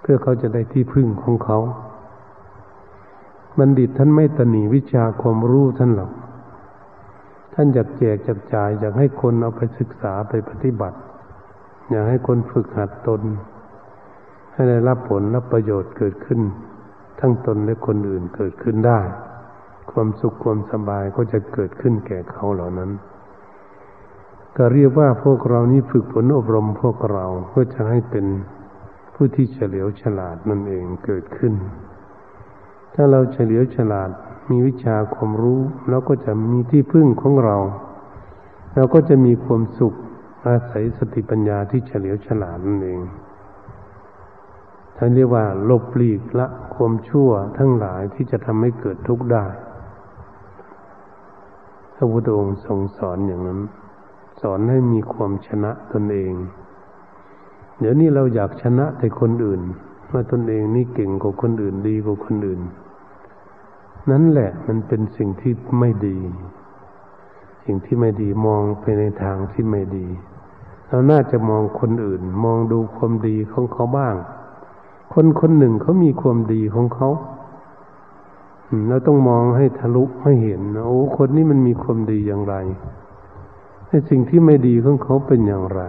[0.00, 1.58] เพื่อเขาจะได้ที่พึ่งของเขา
[3.58, 6.12] บัณฑิตท่านไม่ตนีวิชาความรู้ท่านหรอก
[7.58, 10.98] ท่านอยากแจกจักจ่ายอยากให้คนเอาไปศึกษาไปปฏิบัติ
[11.90, 13.22] อยากให้คนฝึกหัดตน
[14.52, 16.40] ให้ได้รับผลรับประโยชน์เกิดขึ้น
[17.20, 19.00] ทั้งตนและคนอื่นเกิดขึ้นได้
[19.90, 22.90] ความสุขความสบายก็จะเกิดขึ้นแก่เขาเหล่านั้น
[24.56, 28.26] ก็เรียกว่าพวกเรานี้ฝึกฝนอบรมพวกเราเพื่อจะให้เป็น
[29.14, 31.54] ผู้ที่เฉลียวฉลาดนั่นเองเกิดขึ้น
[32.94, 34.10] ถ้าเราเฉลียวฉลาด
[34.50, 37.56] มีวิชาความรู้เราก็จะมีที่พึ่งของเรา
[38.74, 39.94] เราก็จะมีความสุข
[40.46, 43.00] อาศัยสติปัญญาที่เฉลียวฉลาดนั่นเอง
[44.96, 49.46] ท่านเรียกว่าลบหลีกละความชั่วทั้งหลายที่จะทำให้เกิดทุกข์ได้
[51.94, 53.60] พระพุทธองค์ทรงสอนอย่างนั้น
[54.40, 56.34] สอนให้มีความชนะตนเอง
[57.80, 59.60] เดี๋ยวนี้เราอยากชนะแต่คนอื่น
[60.12, 62.60] ว่าตนเองนี่เก่งกว่าคนอื่นดีกว่าคนอื่น
[64.10, 66.18] นั่นแหละมันเป็นสิ่งที่ไม่ดี
[67.64, 70.06] สิ่งที่ไม่ดีมองไปในทางที่ไม่ดี
[70.88, 74.16] เราน่าจะมองคนอื่น มองดูความดีของเขาบ้าง
[75.12, 77.08] คนคนหนึ่งเขามีความดีของเขา
[78.88, 82.54] เราต้องมองให้ทะลุให้เห็นโอ้คนนี้มันมีความดีอย่างไร
[83.88, 85.82] ในสิ่งที่ไม่ดีของเขาเป็นอย่างไร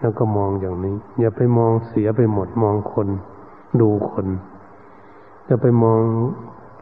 [0.00, 3.08] แล้วก็มองอย่างนี้ อย่าไปมองเสียไปหมดมองคน
[3.80, 4.26] ดูคน
[5.46, 6.00] อย่าไปมอง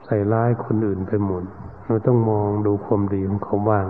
[0.04, 1.42] ใส่ร้ายคนอื่นไปหมด
[1.86, 3.86] เราต้องมองดูความดีของเขาบ้าง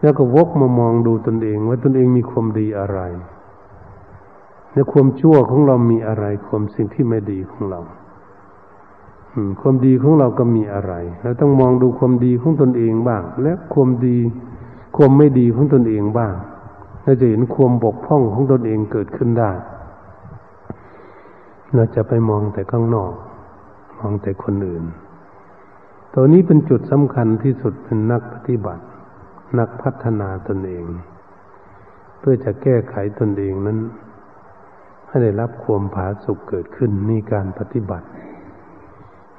[0.00, 3.00] แล้วก็วกมามองดูตนเองว่าตนเองมีความดีอะไร
[4.72, 7.80] ในความชั่วของเรามีอะไร ความสิ่งที่ไม่ดีของเรา
[9.60, 10.92] ความดีของเราก็มีอะไร
[11.22, 14.18] เราต้องมองดูความดีของตนเองบ้าง และความดี
[14.96, 16.34] ความไม่ดีของตนเองบ้าง
[17.02, 19.50] เราจะเห็นความบกพร่องของตนเองเกิดขึ้นได้
[21.74, 23.12] เราจะไปมองแต่ข้างนอก
[23.98, 24.84] มองแต่คนอื่น
[26.14, 28.84] ตัวนี้เป็นจุดสำคัญที่สุดเป็นนักปฏิบัติ
[29.58, 30.84] นักพัฒนาตนเอง
[32.18, 33.78] เพื่อจะแก้ไขตนเองนั้น
[35.06, 38.06] ให้ได้รับความผาสุกเกิดขึ้นนี่การปฏิบัติ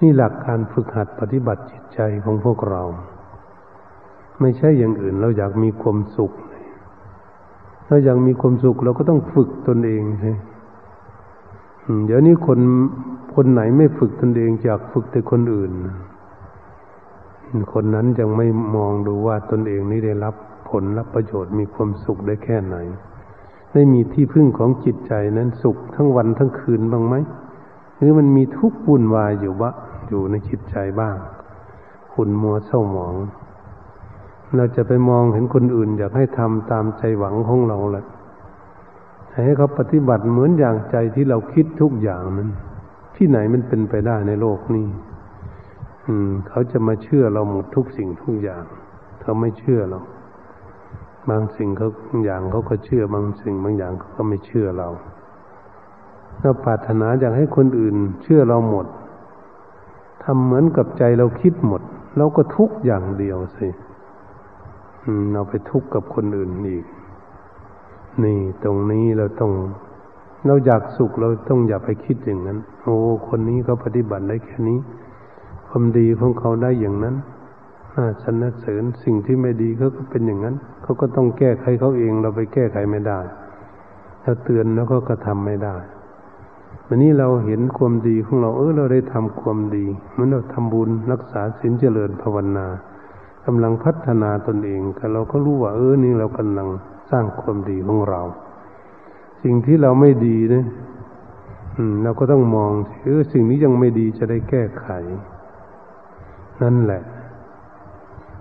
[0.01, 2.83] นี่หลักการฝึกหัดปฏิบัติจิตใจของพวกเรา
[4.41, 6.31] ไม่ใช่อย่างอื่นเราอยากมีความสุข
[7.87, 10.33] เราอยากมีความสุขเราก็ต้องฝึกตนเองใช่
[12.05, 12.59] เดี๋ยวนี้คน
[13.39, 15.71] คนไหนไม่ฝึกตนเองอยากฝึกแต่คนอื่น
[17.73, 20.35] คนนั้นยังไม่มองดูว่าตนเองนี้ได้รับ
[20.69, 22.75] ผลรับประโยชน์มีความสุขได้แค่ไหน
[23.73, 27.15] ได้มีที่พึ่งของจิตใจนั้นสุขทั้งวันทั้งคืนบ้างไหม
[27.97, 29.71] หรือมันมีทุกข์วุ่นวายอยู่วะ
[30.07, 31.15] อยู่ในจิตใจบ้าง
[32.13, 33.15] คุณมัวเศร้าหมอง
[34.55, 38.05] เราจะไปมองเห็นคนอื่น อยากให้ทำตามใจหวังของเราแหละ
[39.45, 42.49] ให้เขาปฏิบัติเหมือนอย่างใจที่เราคิดทุกอย่างนั้น
[43.17, 44.87] ที่ไหนมันเป็นไปได้ในโลกนี้
[46.05, 48.63] อืม เขาจะมาเชื่อเราหมดทุกสิ่งทุกอย่าง
[49.21, 49.99] เขาไม่เชื่อเรา
[51.29, 51.89] บางสิ่งเขา
[52.25, 54.89] อย่างเขาก็เชื่อบางสิ่งบางอย่างเขาก็ไม่เชื่อเรา
[56.41, 58.87] เราปรารถนาอยากให้คนอื่น เชื่อเราหมด
[60.23, 61.81] ทำเหมือนกับใจเราคิดหมด
[62.17, 63.69] เราก็ทุกอย่างเดียวสิ
[65.33, 66.85] เราไปทุกข์กับคนอื่นอีก
[68.23, 69.51] นี่ตรงนี้เราต้อง
[70.45, 72.95] เราอยากสุขเราต้องอย่าไปคิดอย่างนั้น โอ้
[73.27, 74.79] คนนี้เขาปฏิบัติได้แค่นี้
[75.67, 77.15] ความดีของเขาได้อย่างนั้น
[78.23, 83.19] สนเสริญสิ่งที่ไม่ดีเขาก็เป็นอย่างนั้น เขาก็ต้องแก้ไขเขาเอง เราไปแก้ไขไม่ได้
[84.23, 85.75] ถ้าเตือนแล้วก็กระทำไม่ได้
[86.87, 92.67] วันนี้เราเห็นความดีของเราเออเราได้ทำความดีเมื่อเราทำบุญรักษาศีลเจริญภาวนา
[93.45, 96.67] กำลังพัฒนาตนเองแต่เราก็รู้ว่าเออนี่เรากำลัง
[97.11, 98.21] สร้างความดีของเรา
[99.43, 100.65] สิ่งที่เราไม่ดีเนี่ย
[102.03, 102.71] เราก็ต้องมอง
[103.03, 104.87] เออสิ่งนี้ยังไม่ดีจะได้แก้ไข
[106.61, 107.03] นั่นแหละ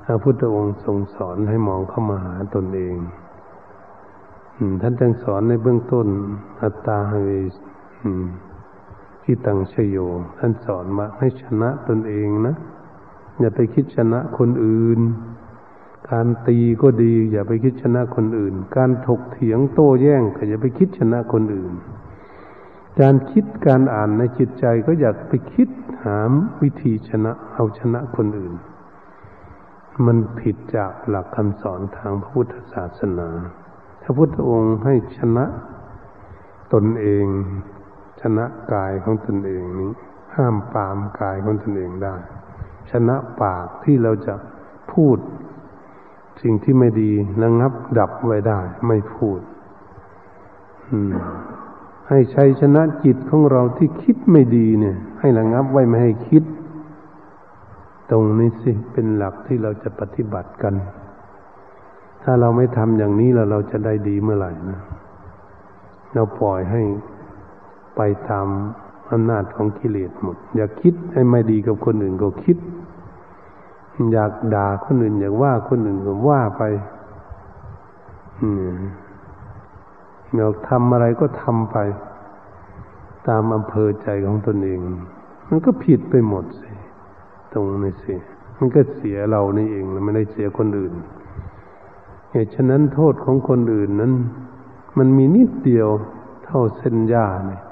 [0.04, 2.96] พระพุทธองค์ทรงสอนให้มองเข้ามาหาตนเอง
[4.82, 6.06] ท่านจึงสอนในเบื้องต้น
[6.62, 7.28] อัตตาเว
[9.22, 9.96] ที่ตังชโย
[10.38, 12.54] ท่านสอนมาให้ชนะตนเองนะ
[13.40, 15.00] อย่าไปคิดชนะคนอื่น
[16.10, 21.72] การตีก็ดี อย่าไปคิดชนะคนอื่น การถกเถียงโต้แย้งก็อย่าไปคิดชนะคนอื่น
[23.00, 25.68] การคิดการอ่านในจิตใจก็อยากไปคิด
[26.04, 28.54] หามวิธีชนะเอาชนะคนอื่น
[30.06, 33.28] มันผิดจากหลักคำสอนทางพระพุทธศาสนา
[34.02, 35.44] พระพุทธองค์ให้ชนะ
[36.72, 37.26] ตนเอง
[38.20, 39.90] ชนะกายของตนเองนี้
[40.36, 42.14] ห้ามปามกายของตนเองได้
[42.90, 44.34] ชนะปากที่เราจะ
[44.92, 45.18] พูด
[46.42, 47.10] สิ่งที่ไม่ดี
[47.42, 49.40] ระงับดับไว้ได้ ไม่พูด
[52.08, 56.44] ให้ใช้ชนะจิตของเราที่คิดไม่ดีเนี่ย ให้ระงับไว้ไม่ให้คิด
[58.10, 60.74] ตรงนี้สิเป็นหลักที่เราจะปฏิบัติกัน
[62.22, 64.80] ถ้าเราไม่ทำอย่างนี้แล้วเราจะได้ดีเมื่อไหร่นะ
[66.14, 66.82] เราปล่อยให้
[67.96, 68.46] ไปตาม
[69.10, 72.56] อำนาจของกิเลสหมด อย่าคิดให้ไม่ดีกับคนอื่นก็คิด
[74.12, 76.62] อยากด่าคนอื่นอยากว่าคนอื่นก็ว่าไป
[80.34, 81.76] อยากทำอะไรก็ทำไป
[83.28, 84.78] ตามอำเภอใจของตนเอง
[85.48, 86.70] มันก็ผิดไปหมดสิ
[87.52, 88.14] ตรงนี้สิ
[88.58, 90.92] มันก็เสียเรานี่เองไม่ได้เสียคนอื่น
[92.30, 94.12] เหตุฉะนั้นโทษของคนอื่นนั้น
[94.98, 95.88] มันมีนิดเดียว
[96.44, 97.62] เท่าเส้นหญ้าเนี่ย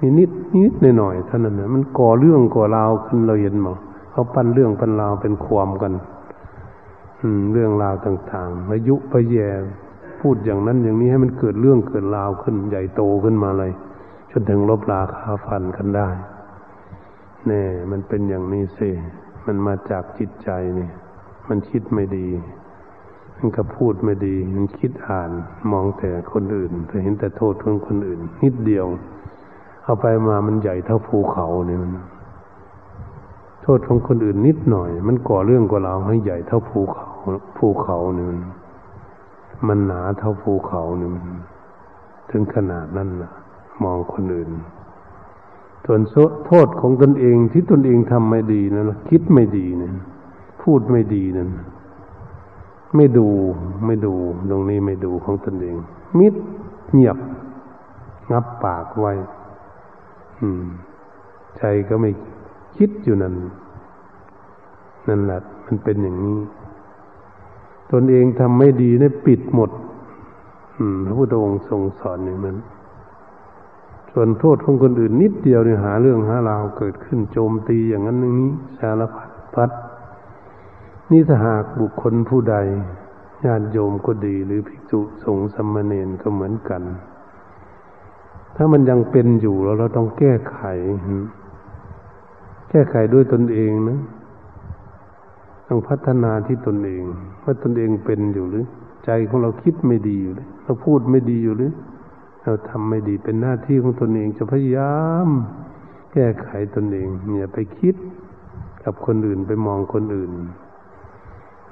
[0.00, 0.30] มีนิด
[0.62, 3.76] นิดหน่อยๆเท่านั้นนะมันก่อเรื่องก่อราวขึ้นเราเห็นมั้ง
[4.14, 5.92] เขาปั้นเรื่องปั้นราวเป็นความกัน
[7.20, 9.48] อืม เรื่องราวต่างๆอายุไปแย่
[10.20, 13.72] พูดอย่างนั้นอย่างนี้ให้มันเกิดเรื่องเกิดราวขึ้น ใหญ่โตขึ้นมาเลย
[14.30, 16.08] จนถึงลบราคาฟันกันได้
[17.46, 18.90] แน่มันเป็นอย่างนี้สิ
[19.46, 20.90] มันมาจากจิตใจนี่
[21.48, 22.28] มันคิดไม่ดี
[23.38, 25.30] มันก็พูดไม่ดี มันคิดอ่าน
[25.70, 28.86] มองแต่คนอื่นแต่เห็นแต่โทษของคนอื่น นิดเดียว
[29.84, 31.92] เอาไปมามันใหญ่เท่าภูเขาเนี่ยมัน
[33.64, 37.06] โทษของคนอื่นนิดหน่อย มันก่อเรื่องกว่าเราให้ใหญ่เท่าภูเขา
[37.56, 38.28] ภูเขาเนี่ย
[39.68, 41.10] มันหนาเท่าภูเขาเนี่ย
[42.30, 43.32] ถึงขนาดนั้นนะ
[43.82, 44.50] มองคนอื่น
[45.84, 46.00] ส่วน
[46.46, 49.92] โทษของตนเองที่ตนเองทำไม่ดีนะคิดไม่ดีนี่ย
[50.62, 51.50] พูดไม่ดีนั่น
[52.96, 53.28] ไม่ดู
[53.86, 54.14] ไม่ดู
[54.50, 55.76] ตรงนี้ไม่ดูของตนเอง
[56.18, 56.34] มิด
[56.92, 57.18] เงียบ
[58.32, 59.12] งับปากไว้
[60.40, 60.64] อืม
[61.56, 62.10] ใจก็ไม่
[62.76, 63.34] คิดอยู่นั่น
[65.08, 66.38] นั่นแหละมันเป็นอย่างนี้
[67.92, 69.70] ตนเองทำไม่ดีเนี่ยปิดหมด
[71.06, 72.56] พระพุทธองค์ทรงสอนอย่างนั้น
[74.12, 79.70] ส่วนโทษของคนอื่นนิดเดียวเนี่ยหาเรื่องหาราวเกิดขึ้นโจมตีอย่างนั้นอย่างนี้ สารพัดพัด
[81.10, 82.56] นี่ถ้าหากบุคคลผู้ใด
[83.44, 86.82] ญาติโยมก็ดีหรือภิกษุสงฆ์สมณเณรก็เหมือนกัน
[88.56, 90.60] ถ้ามันยังเป็นอยู่แล้วเราต้องแก้ไข
[92.70, 93.98] แก้ไขด้วยตนเองนะ
[95.68, 97.04] ต้องพัฒนาที่ตนเอง
[97.42, 98.66] ว่าตนเองเป็นอยู่หรือ
[99.04, 101.72] ใจของเราคิดไม่ดีอยู่หรือเราพูดไม่ดีอยู่หรือ
[102.44, 104.96] เราทำไม่ดีเป็นหน้าที่ของตนเองจะพยายา
[105.26, 105.28] ม
[106.12, 107.08] แก้ไขตนเอง
[107.38, 107.94] อย่าไปคิด
[108.84, 110.32] กับคนอื่นไปมองคนอื่น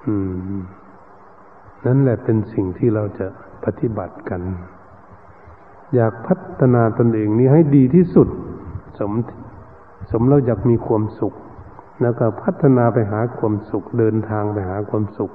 [0.07, 0.14] อื
[0.57, 0.61] ม
[1.86, 3.26] นั่นแหละเป็นสิ่งที่เราจะ
[3.64, 4.43] ปฏิบัติกัน
[5.95, 8.28] อยากพัฒนาตนเองนี้ให้ดีที่สุด
[8.99, 9.12] สม
[10.11, 11.34] สมเราอยากมีความสุข
[12.03, 15.33] แล้วก็พัฒนาไปหาความสุข เดินทางไปหาความสุข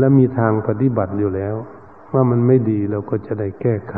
[0.00, 1.54] แล้วมีทางปฏิบัติอยู่แล้ว
[2.12, 3.96] ว่ามันไม่ดีเราก็จะได้แก้ไข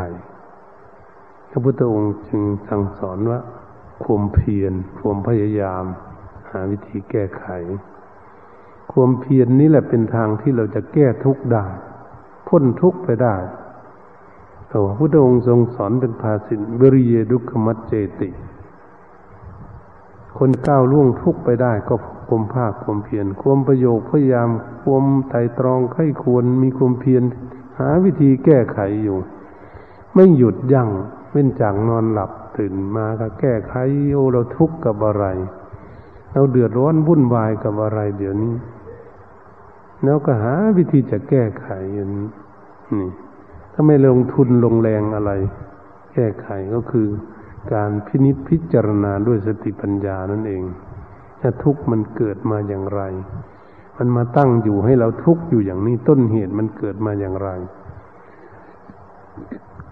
[1.51, 3.41] พระพุทธองค์จึงสั่งสอนว่า
[4.05, 5.85] ความเพียรความพยายาม
[6.51, 7.47] หาวิธีแก้ไข
[8.93, 11.67] ความเพียรนนี่แหละเป็นทางที่เราจะแก้ทุกข์ได้
[12.49, 13.37] พ้นทุกข์ไปได้
[14.69, 18.29] แต่ว่าพุทธองค์ทรงสอนเป็นภาสินบริเยดุขมัจเจติ
[20.39, 21.95] คนก้าวล่วงทุกไปได้ก็
[22.29, 24.51] ความภาคความเพียรความประโยคพยายาม
[24.83, 27.23] ความไตรตรองไข้ควรมีความเพียร
[27.79, 29.19] หาวิธีแก้ไขอยู่
[30.15, 30.89] ไม่หยุดยัง้ง
[31.31, 33.75] เว้นจากนอนหลับตื่นมาก็แก้ไข
[34.13, 35.25] โอ้เราทุกข์กับอะไร
[36.33, 38.55] เราเดือดร้อนวุ่นวายกับอะไร เดี๋ยวนี้
[40.05, 43.07] แล้วก็หาวิธีจะแก้ไขอยู่นี่
[43.73, 45.33] ถ้าไม่ลงทุนลงแรงอะไร
[46.15, 47.07] แก้ไขก็คือ
[47.73, 50.63] การพินิจพิจารณาด้วยสติปัญญานั่นเอง
[51.41, 53.03] ถ้าทุกข์มันเกิดมาอย่างไร
[53.97, 57.49] มันมาตั้งอยู่ให้เราทุกข์อยู่อย่างนี้ต้นเหตุมันเกิดมาอย่างไร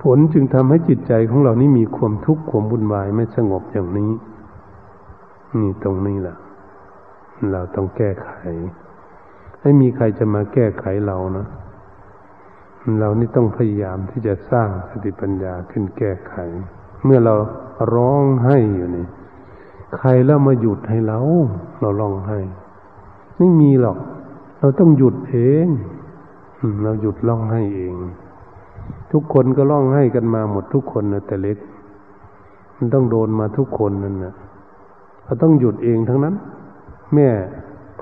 [0.02, 4.10] ผลจึงทำให้จิตใจของเรานี่มีความทุกข์ความวุ่นวายไม่สงบอย่างนี้
[5.60, 6.36] นี่ตรงนี้แหละ
[7.52, 8.30] เราต้องแก้ไข
[9.60, 11.46] ไม่มีใครจะมาแก้ไขเรานะ
[12.98, 16.34] เรานี่ต้องพยายามที่จะสร้างสติปัญญาขึ้นแก้ไข
[17.04, 17.34] เมื่อเรา
[17.94, 19.06] ร้องให้อยู่นี่
[19.96, 21.20] ใครแล้วมาหยุดให้เรา
[21.80, 22.38] เราร้องให้
[23.36, 23.98] ไม่มีหรอก
[24.60, 25.66] เราต้องหยุดเอง
[26.82, 27.94] เราหยุดร้องให้เอง
[29.12, 31.58] ทุกคนก็ร้องให้กันมาหมดทุกคนนะแต่เล็ก
[32.76, 34.34] มันต้องโดนมาทุกคนนั่นนะ
[35.24, 36.34] เราต้องหยุดเองทั้งนั้น
[37.14, 37.28] แม่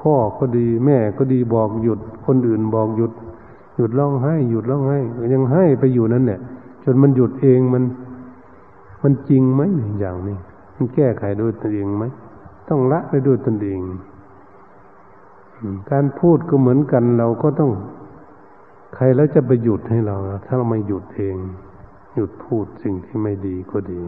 [0.01, 3.13] พ่อก็ดีแม่ก็ดีบอกหยุด คนอื่นบอกหยุด
[3.77, 4.99] หยุดร้องให้ หยุดร้องให้
[5.33, 6.41] ยังให้ไปอยู่นั่นเนี่ย
[6.85, 7.83] จนมันหยุดเองมัน
[9.03, 9.63] มันจริงไหม
[9.99, 10.37] อย่างนี้
[10.77, 12.05] มันแก้ไขด้วยตนเองไหม
[12.69, 13.81] ต้องละไปด้วยตนเอง
[15.91, 17.73] การพูดก็เหมือนกันเราก็ต้อง
[18.95, 21.37] ใครแล้วจะไปหยุดให้เราถ้าเราไม่หยุดเอง
[22.15, 24.01] หยุดพูดสิ่งที่ไม่ดีก็ดี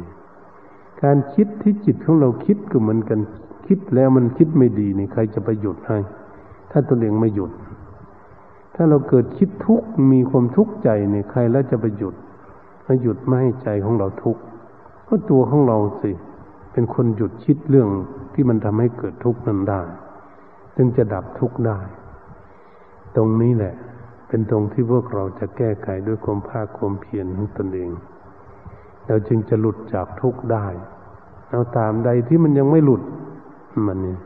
[1.02, 3.20] การคิดที่จิตของเราคิดก็เหมือนกัน
[3.66, 5.98] คิดแล้วมันคิดไม่ดีนี่ใครจะไปหยุดให้
[6.70, 7.52] ถ้าตัวเองไม่หยุด
[8.74, 12.14] ถ้าเราเกิดคิดทุกข์มีความทุกข์ใจนี่ใครแล้วจะไปหยุด
[12.86, 14.42] มาหยุดไม่ให้ใจของเราทุกข์
[15.08, 16.10] ก็ตัวของเราสิ
[16.72, 17.88] เป็นคนหยุดคิดเรื่อง
[18.34, 19.82] ที่มันทำให้เกิดทุกข์นั้นได้
[20.76, 21.78] จึงจะดับทุกข์ได้
[23.16, 23.74] ตรงนี้แหละ
[24.28, 27.90] เป็นตรงที่พวกเราจะแก้ไขด้วยความภาคความเพียรของตนเอง
[29.06, 30.66] เราจึงจะหลุดจากทุกข์ได้
[31.50, 33.02] เอาตามใดที่มันยังไม่หลุด
[33.86, 34.18] มันเนี่ย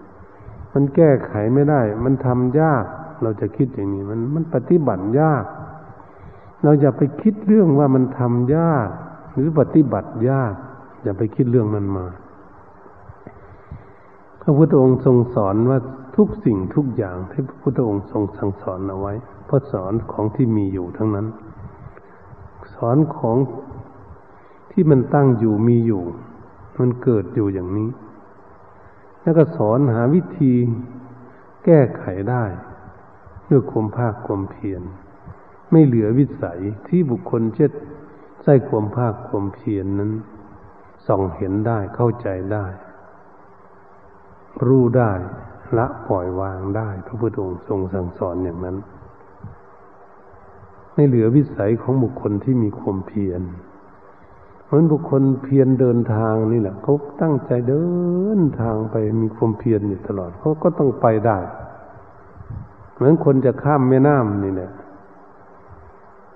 [0.72, 2.84] มันแก้ไขไม่ได้ มันทำยาก
[3.22, 5.44] เราจะคิดอย่างนี้ มันมันปฏิบัติยาก
[6.62, 8.88] เราอย่าไปคิดเรื่องว่ามันทำยาก
[9.34, 10.54] หรือปฏิบัติยาก
[11.02, 12.06] อย่าไปคิดเรื่องนั้นมา
[14.42, 15.78] พระพุทธองค์ทรงสอนว่า
[16.16, 19.12] ทุกสิ่งทุกอย่างที่พระพุทธองค์ทรงสั่งสอนเอาไว้
[19.52, 21.26] ราะสอนของที่มีอยู่ทั้งนั้น
[22.74, 23.36] สอนของ
[24.72, 26.02] ที่มันตั้งอยู่มีอยู่
[26.80, 27.90] มันเกิดอยู่อย่างนี้
[29.22, 30.52] แล้วก็สอนหาวิธี
[31.64, 32.44] แก้ไขได้
[33.50, 34.82] ด้วยความภาคความเพียร
[35.70, 37.66] ไม่เหลือวิสัยที่บุคคลจะ
[38.42, 40.12] ใส่ความภาคความเพียรนนั้น
[41.06, 42.66] ส่องเห็นได้เข้าใจได้
[44.66, 45.12] รู้ได้
[45.78, 48.76] ละปล่อยวางได้ พระพุทธองค์ทรงสั่งสอนอย่างนั้น
[50.94, 53.42] ไม่เหลือวิสัยของบุคคลที่มีความเพียร
[54.64, 57.84] เหมือนบุคคลเพียรเดินทางนี่แหละเขาตั้งใจเดิ
[58.38, 61.38] นทางไปมีความเพียรอยู่ตลอดเขาก็ต้องไปได้
[62.94, 64.70] เหมือนคนจะข้ามแม่น้ำนี่แหละ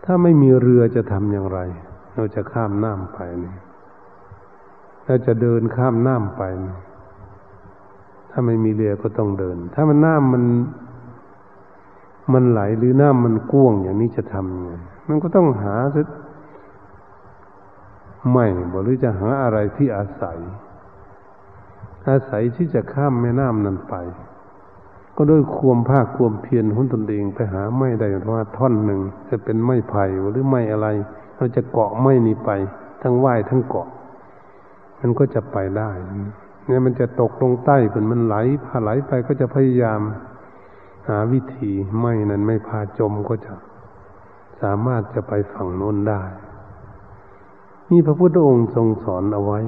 [0.04, 1.58] ถ้าไม่มีเรือจะทำอย่างไร
[2.14, 3.54] เราจะข้ามน้ำไปนี่
[5.06, 6.42] เราจะเดินข้ามน้ำไป
[8.30, 10.44] ถ้าไม่มีเรือก็ต้องเดิน ถ้ามันน้ำมัน
[12.32, 14.70] มันไหลหรือน้ำมันก้วงอย่างนี้จะทำยังไง
[15.08, 16.06] มันก็ต้องหาสัก
[18.32, 20.38] ไม่บหรือจะหาอะไรที่อาศัย
[22.08, 23.94] อาศัยที่จะข้ามแม่น้ำนั้นไป
[25.16, 29.00] ก็ด้วยความภาคความเพียรหุ้นตนเองไปหาไม้ได้เพราะว่าท่อนหนึ่ง
[29.30, 30.88] จะเป็นไม้ไผ่หรือไม้อะไร
[31.36, 32.50] เราจะเกาะไม้นี้ไป
[33.02, 33.88] ทั้งว่ายทั้งเกาะ
[35.00, 35.90] มันก็จะไปได้
[36.66, 40.00] เนี่ยมันจะตกลงใต้ผลมันไหลพาไหลไปก็จะพยายาม
[41.08, 41.70] หาวิธี
[42.00, 43.54] ไม่นั้นไม่พาจมก็จะ
[44.60, 46.22] สามารถจะไปฝั่งโน้นได้
[47.90, 49.60] นี่พระพุทธองค์ทรงสอนเอาไว้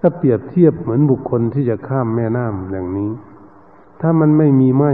[0.00, 3.10] ถ้าเปรียบเทียบเหมือนบุคคลที่จะข้ามแม่น้ำอย่างนี้
[4.00, 4.92] ถ้ามันไม่มีไม้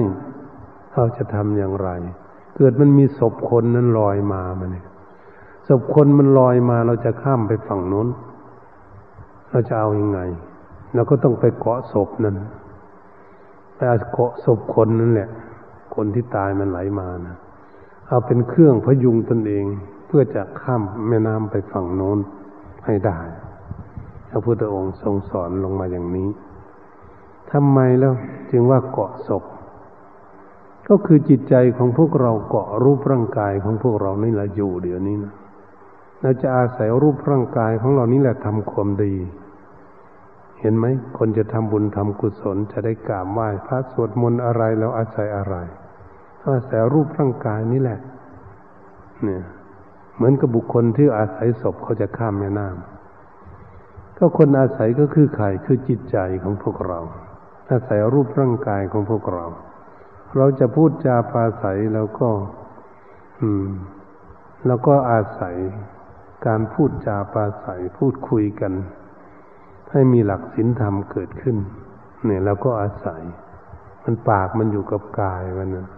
[0.94, 1.88] เราจะทำอย่างไร
[2.56, 4.86] เกิดมันมีศพคนนั้นลอยมามาเนี่ย
[5.68, 8.08] ศพคนมันลอยมาเราจะข้ามไปฝั่งโน้น
[9.56, 10.20] เราจะเอาอยัางไง
[10.94, 12.34] เราก็ต้องไปเกาะศพนั้น
[13.76, 13.80] ไป
[14.12, 15.28] เกาะศพคนนั่นแหละ
[15.94, 17.36] คนที่ตายมันไหลมานะ
[18.06, 19.64] เอาเป็นเครื่องพยุงตนเอง
[20.06, 22.18] เพื่อจะข้ามแม่น้ำไปฝั่งโน้น
[22.86, 23.18] ให้ได้
[24.30, 26.28] พระพุทธองค์ทรงสอนลงมาอย่างนี้
[27.52, 28.12] ทำไมแล้ว
[28.50, 29.44] จึงว่าเกาะศพ
[30.88, 35.34] ก็คือจิตใจของพวกเราเกาะรูปร่างกายของพวกเรานี่แหละอยู่เดี๋ยวนี้นะ
[36.20, 39.14] เราจะอาศัยรูปร่างกายของเรานี่แหละทำความดี
[40.60, 40.84] เห็นไหม
[41.18, 45.56] คนจะทำบุญทำกุศลจะได้กราบไหว้พระสวดมนต์อะไรแล้วอาศัยอะไร
[46.52, 48.00] อาศัยรูปร่างกายนี่แหละ
[49.24, 49.42] เนี่ย
[50.16, 57.00] เหมือนกับบุคคลที่อาศัยศพเขาจะข้ามแม่น้ำก็คนอาศัยก็คือใครคือจิตใจของพวกเรา
[57.70, 59.46] อาศัยรูปร่างกายของพวกเรา
[60.36, 62.28] เราจะพูดจาปาศัยแล้วก็
[63.40, 63.68] อืม
[64.66, 65.56] แล้วก็อาศัย
[66.46, 68.72] การพูดจาปาศัยพูดคุยกัน
[69.92, 71.56] ให้มีหลักศีลธรรมเกิดขึ้น
[72.24, 73.22] เนี่ยเราก็อาศัย
[74.04, 75.88] มันปากมันอยู่กับกายมันนะ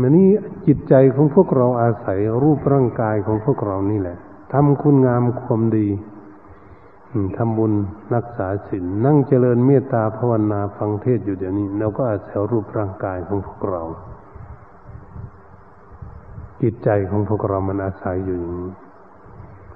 [0.00, 0.28] มันนี้
[0.66, 4.18] จิตใจของพวกเราอาศัยรูปร่างกายของพวกเรานี่แหละ
[4.52, 5.88] ทำคุณงามความดี
[7.36, 7.72] ทำบุญ
[8.14, 13.82] รักษาศีลนั่งเจริญเมตตาภาวนาฟังเทศอยู่เดี๋ยวนี้ เราก็อาศัยรูปร่างกายของพวกเรา
[16.62, 18.72] จิตใจของพวกเรามันอาศัยอยู่อย่างนี้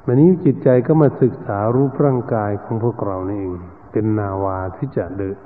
[0.07, 3.55] วันนี้จิตใจก็มาศึกษารูปร่างกายของพวกเรานี่เอง
[3.92, 5.36] เป็นนาวาที่จะเดิน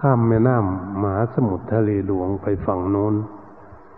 [0.00, 3.14] ข้ามแม่น้ำมหาสมุทรทะเลหลวงไปฝั่งโน้น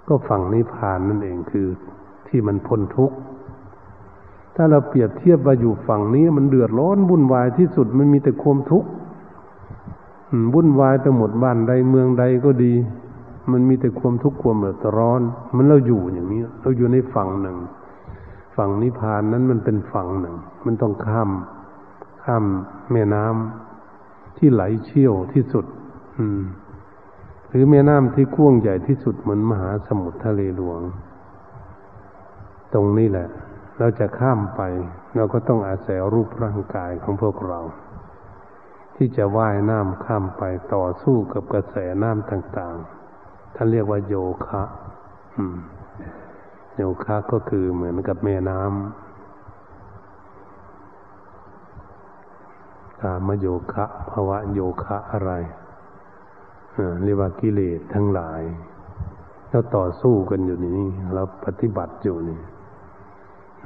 [0.09, 1.67] ก็ฝั่งนิพพานนั่นเองคือ
[2.29, 3.17] ที่มันพ้นทุกข์
[4.57, 8.89] ถ้าเราเปรียบเทียบว่าอยู่ฝั่งนี้ มันเดือดร้อนวุ่นวายที่สุดมันมีแต่ความทุกข์
[10.55, 12.75] วุ่นวายไปหมดบ้านใดเมืองใดก็ดี
[13.53, 15.21] มันมีแต่ความทุกข์ความเดือดร้อน
[15.57, 17.57] มันเราอยู่อย่างนี้เราอยู่ในฝั่งหนึ่ง
[18.57, 20.37] ฝั่งนิพพานนั้นมันเป็นฝั่งหนึ่ง
[20.67, 21.31] มันต้องข้าม
[22.25, 22.45] ข้าม
[22.93, 25.65] แม่น้ำที่ไหลเชี่ยวที่สุด
[26.19, 26.43] อืม
[27.49, 30.81] หรือแม่น้ำที่กว้างใหญ่ที่สุดเหมือนมหาสมุทรทะเลหลวง
[32.75, 33.29] ตรงนี้แหละ
[33.79, 34.63] เราจะข้ามไป
[35.17, 37.61] เราก็ต้องอาศัยรูปร่างกายของพวกเรา
[38.97, 40.43] ที่จะว่ายน้ำข้ามไป
[40.75, 42.77] ต่อสู้กับกระแสน้ำต่าง
[43.17, 44.15] ๆ ท่านเรียกว่าโย
[44.47, 44.63] คะ
[46.77, 48.71] โยคะก็คือเหมือนกับแม่น้ำ
[53.03, 55.33] กามโยคะภาวะโยคะอะไร
[57.03, 58.43] เรียกว่ากิเลสทั้งหลาย
[59.51, 60.81] เราต่อสู้กันอยู่นี่
[61.15, 62.41] เราปฏิบัติอยู่นี่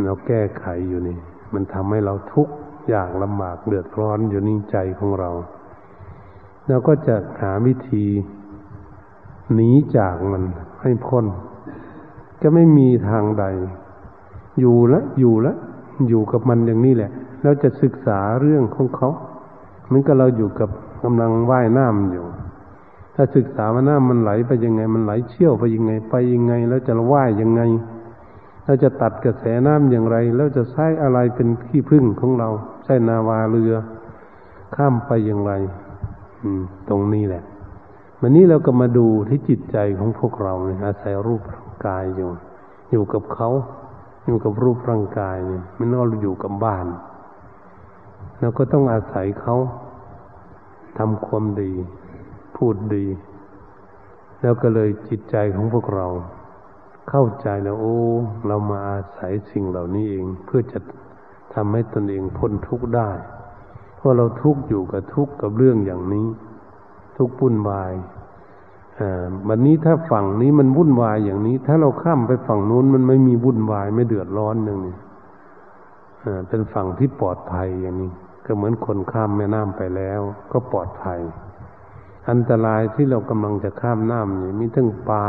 [0.02, 1.18] เราแก้ไขอยู่นี่
[1.52, 2.55] มันทำให้เราทุกข์
[2.92, 5.30] ยากลำบากเดือดร้อนอยู่นี่ใจของเรา
[6.68, 8.05] เราก็จะหาวิธี
[9.55, 10.42] หนีจากมัน
[10.82, 11.24] ให้พ้น
[12.47, 13.45] จะไม่มีทางใด
[14.61, 15.55] อยู่ละอยู่ละ
[16.09, 17.11] อยู่กับมันอย่างนี้แหละ
[17.42, 19.09] แล้วจะศึกษาเรื่องของเขา
[19.86, 20.68] เหมือนกับเราอยู่กับ
[21.05, 22.26] กำลังว่ายน้ำอยู่
[23.14, 27.62] ถ้าศึกษาว่าน้ำมันไหลไปยังไง มันไหลเชี่ยวไปยังไง ไปยังไง แล้วจะว่ายยังไง
[28.64, 32.49] เราจะตัดกระแสน้ำอย่างไร แล้วจะใช้อะไรเป็นที่พึ่งของเรา
[32.84, 33.74] ใช้นาวาเรือ
[34.76, 35.53] ข้ามไปอย่างไร
[36.42, 37.42] อืม ตรงนี้แหละ
[38.20, 42.30] วันนี้เราก็มาดูที่จิตใจของพวกเราเนี่ยอาศัยรูปร่า กายอยู่
[42.91, 43.49] อยู่กับเขา
[44.26, 46.87] อยู่กับรูปร่างกายเนี่ยมันเราอยู่กับบ้าน
[48.41, 49.57] เราก็ต้องอาศัยเขา
[50.99, 51.72] ทำความดี
[52.57, 53.07] พูดดี
[54.41, 56.07] แล้วก็เลยจิตใจของพวกเรา
[57.11, 57.99] เข้าใจแล้วโอ้
[58.47, 60.78] เรามาอาศัยสิ่งเหล่านี้เอง เพื่อจะ
[61.55, 63.11] ทำให้ตนเองพ้นทุกข์ได้
[63.97, 66.26] เพราะเราทุกข์อยู่กับทุกข์กับเรื่องอย่างนี้
[67.16, 67.93] ทุกข์วุ่นวาย
[69.49, 74.97] วันนี้ถ้าฝั่งนี้มันวุ่นวายอย่างนี้ ถ้าเราข้ามไปฝั่งนู้นมันไม่มีวุ่นวายไม่เดือดร้อนอย่างนี้
[76.24, 78.12] อ่าเป็นฝั่งที่ปลอดภัยอย่างนี้
[78.47, 80.20] ก็เหมือนคนข้ามแม่น้ำไปแล้ว
[80.53, 81.20] ก็ปลอดภัย
[82.30, 85.24] อันตรายที่เรากำลังจะข้ามน้ำนี่มีทั้งปลา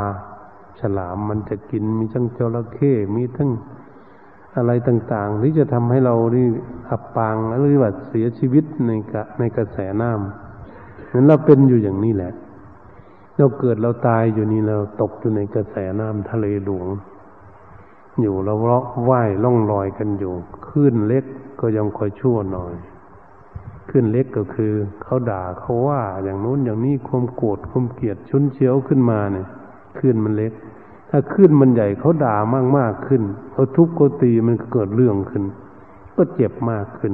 [0.80, 3.51] ฉลามมันจะกิน มีทั้งจระเข้มีทั้ง
[4.57, 6.47] อะไรต่างๆ ที่จะทำให้เรานี่
[6.89, 12.34] อับปางหรือว่าเสียชีวิตในกะในกระแสน้ำนั้นเราเป็นอยู่อย่างนี้แหละ
[13.38, 16.88] เราเกิดเราตายอยู่นี่เราตกอยู่ในกระแสน้ำทะเลหลวง
[18.21, 20.33] อยู่เราเลาะว่ายล่องลอยกันอยู่
[20.67, 21.25] คลื่นเล็ก
[21.59, 22.73] ก็ยังคอยชั่วหน่อย
[23.89, 24.73] ขึ้นเล็กก็คือ
[25.03, 29.47] เขาด่าเขาว่าอย่างนู้นอย่างนี้ความโกรธความเกลียดชุนเชียวขึ้นมาเนี่ย
[29.99, 30.53] ขึ้นมันเล็ก
[31.09, 33.21] ถ้าขึ้นมันใหญ่เขาด่ามากมากขึ้น
[33.51, 35.43] เขาทุบเขาตีมันเกิดเรื่องขึ้น
[36.15, 37.13] ก็เจ็บมากขึ้น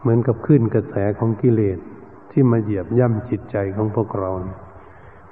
[0.00, 1.78] เหมือนกับขึ้นกระแสของกิเลส
[2.36, 4.30] ที่มาเหยียบย่ำจิตใจของพวกเรา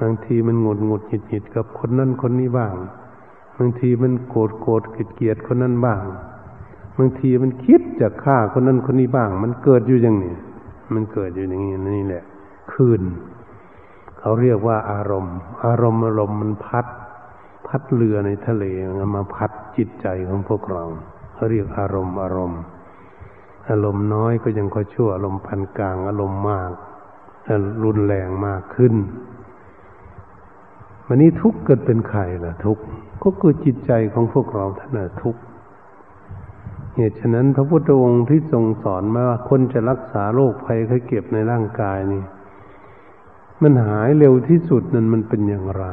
[0.00, 2.74] บางทีมันหงุดหงุดหิดหิดกับคนนั้นคนนี้บ้าง
[3.58, 6.02] บางทีมันโกรธโกรธเกลียดเกลียดคนนั้นบ้าง
[6.98, 10.34] บางทีมันคิดจะฆ่าคนนั้นคนนี้บ้าง มันเกิดอยู่อย่างนี้
[10.94, 12.24] มันเกิดอยู่อย่างนี้นี่แหละ
[12.72, 13.02] คืน
[14.18, 15.36] เขาเรียกว่าอารมณ์
[15.66, 16.86] อารมณ์อารมณ์มันพัด
[17.66, 18.64] พัดเรือในทะเล
[19.14, 20.84] มาพัดจิตใจของพวกเรา
[21.34, 22.60] เขาเรียกอารมณ์อารมณ์
[23.68, 26.70] อารมณ์น้อยก็ยังก็ชั่วอารมณ์พันกลาง อารมณ์มาก
[27.84, 28.94] รุนแรงมากขึ้น
[31.06, 32.82] วันนี้ทุกข์เกิดเป็นใครล่ะ ทุกข์
[33.22, 35.40] ก็คือจิตใจของพวกเราท่านทุกข์
[36.96, 42.22] เหตุฉะนั้นพระพุทธองค์ที่ทรงสอนมาว่าคนจะรักษาโรคภัยไข้เก็บในร่างกายนี่
[43.62, 45.84] มันหายเร็วที่สุดนั้นมันเป็นอย่างไร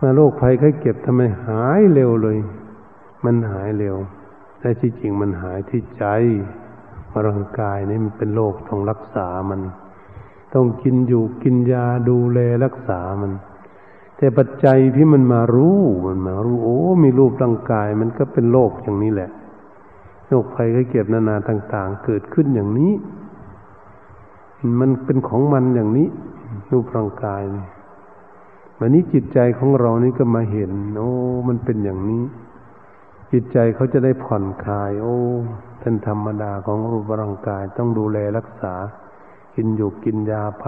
[0.00, 2.38] มาโรคภัยไข้เก็บทำไมหายเร็วเลย
[3.24, 3.96] มันหายเร็ว
[4.60, 6.04] แต่ที่จริงมันหายที่ใจ
[7.26, 9.60] ร่างกายนี่มันเป็นโรคต้องรักษามัน
[10.54, 13.32] ต้องกินอยู่กินยาดูแลรักษามัน
[14.16, 19.30] แต่ปัจจัยที่มันมารู้มันมารู้ โอ้ มีรูปร่างกายมันก็เป็นโรคอย่างนี้แหละ
[20.28, 22.92] โรคภัยไข้เจ็บนานาต่าง ๆ เกิดขึ้นอย่างนี้
[24.80, 26.08] มันเป็นของมันอย่างนี้
[26.72, 27.66] รูปร่างกายนี่
[28.78, 31.10] วันนี้จิตใจของเรานี่ก็มาเห็น โอ้
[31.48, 32.24] มันเป็นอย่างนี้
[33.32, 35.16] จิตใจเขาจะได้ผ่อนคลาย โอ้
[35.80, 38.74] เป็นธรรมดาของรูปร่างกายต้องดูแลรักษา
[39.54, 40.64] กินอยู่กินยาไป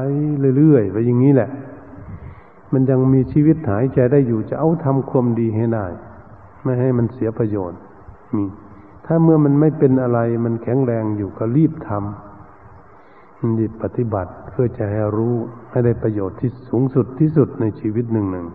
[0.57, 1.51] เรื่อยๆไปอย่างนี้แหละ
[2.73, 5.87] มันยังมีชีวิตหายใจได้อยู่จะเอาทำความดีให้ได้
[6.65, 7.79] ไม่ให้มันเสียประโยชน์
[8.35, 8.45] มี
[9.07, 15.35] ถ้าเมื่อมันไม่เป็นอะไรมันแข็งแรงอยู่ก็รีบทำรีบปฏิบัติเพื่อจะให้รู้
[15.71, 18.47] ให้ได้ประโยชน์ที่สูงสุดที่สุดในชีวิตหนึ่งหนึ่ง